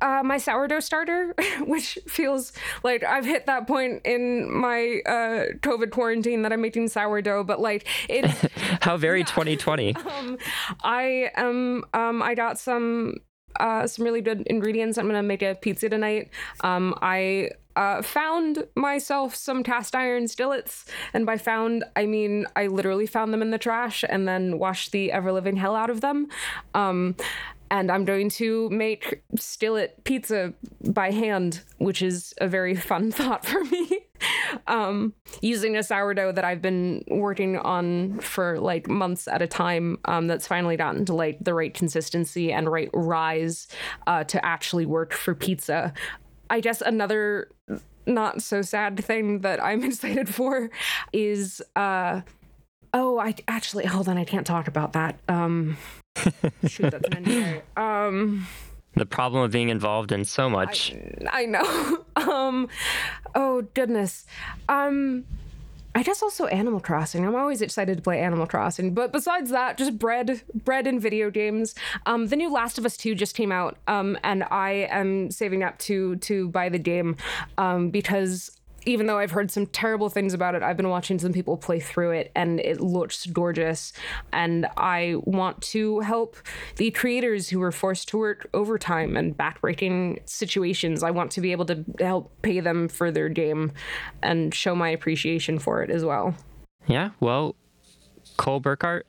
[0.00, 5.90] uh, my sourdough starter, which feels like I've hit that point in my uh, COVID
[5.90, 8.26] quarantine that I'm making sourdough, but like it.
[8.82, 9.26] How very yeah.
[9.26, 9.96] 2020.
[10.16, 10.38] Um,
[10.82, 11.84] I am.
[11.92, 13.16] Um, I got some
[13.58, 14.98] uh, some really good ingredients.
[14.98, 16.30] I'm gonna make a pizza tonight.
[16.62, 22.68] Um, I uh, found myself some cast iron skillets, and by found I mean I
[22.68, 26.00] literally found them in the trash and then washed the ever living hell out of
[26.00, 26.28] them.
[26.74, 27.16] Um,
[27.70, 33.44] and I'm going to make skillet pizza by hand, which is a very fun thought
[33.44, 34.00] for me.
[34.66, 35.12] um,
[35.42, 39.98] using a sourdough that I've been working on for like months at a time.
[40.04, 43.68] Um, that's finally gotten to like the right consistency and right rise
[44.06, 45.92] uh, to actually work for pizza.
[46.48, 47.50] I guess another
[48.06, 50.70] not so sad thing that I'm excited for
[51.12, 52.22] is uh,
[52.94, 55.18] oh, I actually hold on, I can't talk about that.
[55.28, 55.76] Um,
[56.66, 57.62] Shoot, that's an NDA.
[57.76, 58.46] Um,
[58.94, 60.94] the problem of being involved in so much.
[61.30, 62.04] I, I know.
[62.16, 62.68] um,
[63.34, 64.26] oh goodness.
[64.68, 65.24] Um,
[65.94, 67.24] I guess also Animal Crossing.
[67.24, 68.92] I'm always excited to play Animal Crossing.
[68.92, 71.74] But besides that, just bread, bread and video games.
[72.04, 75.62] Um, the new Last of Us 2 just came out, um, and I am saving
[75.62, 77.16] up to to buy the game
[77.56, 78.50] um, because
[78.86, 81.80] even though I've heard some terrible things about it, I've been watching some people play
[81.80, 83.92] through it and it looks gorgeous.
[84.32, 86.36] And I want to help
[86.76, 91.02] the creators who were forced to work overtime and backbreaking situations.
[91.02, 93.72] I want to be able to help pay them for their game
[94.22, 96.34] and show my appreciation for it as well.
[96.86, 97.56] Yeah, well,
[98.36, 99.06] Cole Burkhardt,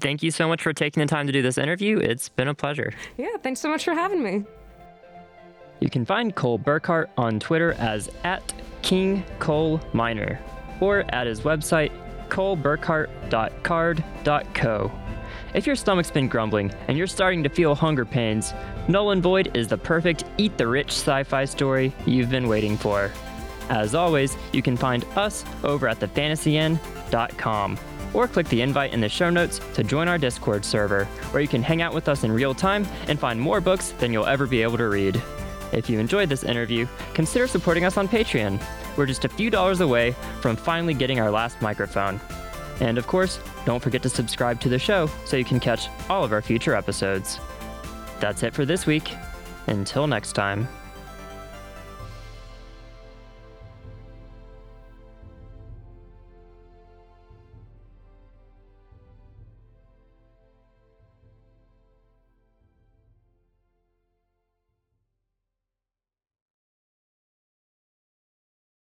[0.00, 1.98] thank you so much for taking the time to do this interview.
[1.98, 2.92] It's been a pleasure.
[3.16, 4.44] Yeah, thanks so much for having me.
[5.78, 8.52] You can find Cole Burkhardt on Twitter as at
[8.82, 10.40] King Cole Miner
[10.80, 11.92] or at his website
[12.28, 14.92] coleburkhardt.carrd.co.
[15.52, 18.54] If your stomach's been grumbling and you're starting to feel hunger pains,
[18.88, 22.76] Null and Void is the perfect eat the rich sci fi story you've been waiting
[22.76, 23.10] for.
[23.68, 27.78] As always, you can find us over at thefantasyinn.com
[28.12, 31.48] or click the invite in the show notes to join our Discord server, where you
[31.48, 34.46] can hang out with us in real time and find more books than you'll ever
[34.46, 35.22] be able to read.
[35.72, 38.62] If you enjoyed this interview, consider supporting us on Patreon.
[38.96, 42.20] We're just a few dollars away from finally getting our last microphone.
[42.80, 46.24] And of course, don't forget to subscribe to the show so you can catch all
[46.24, 47.38] of our future episodes.
[48.20, 49.14] That's it for this week.
[49.66, 50.66] Until next time.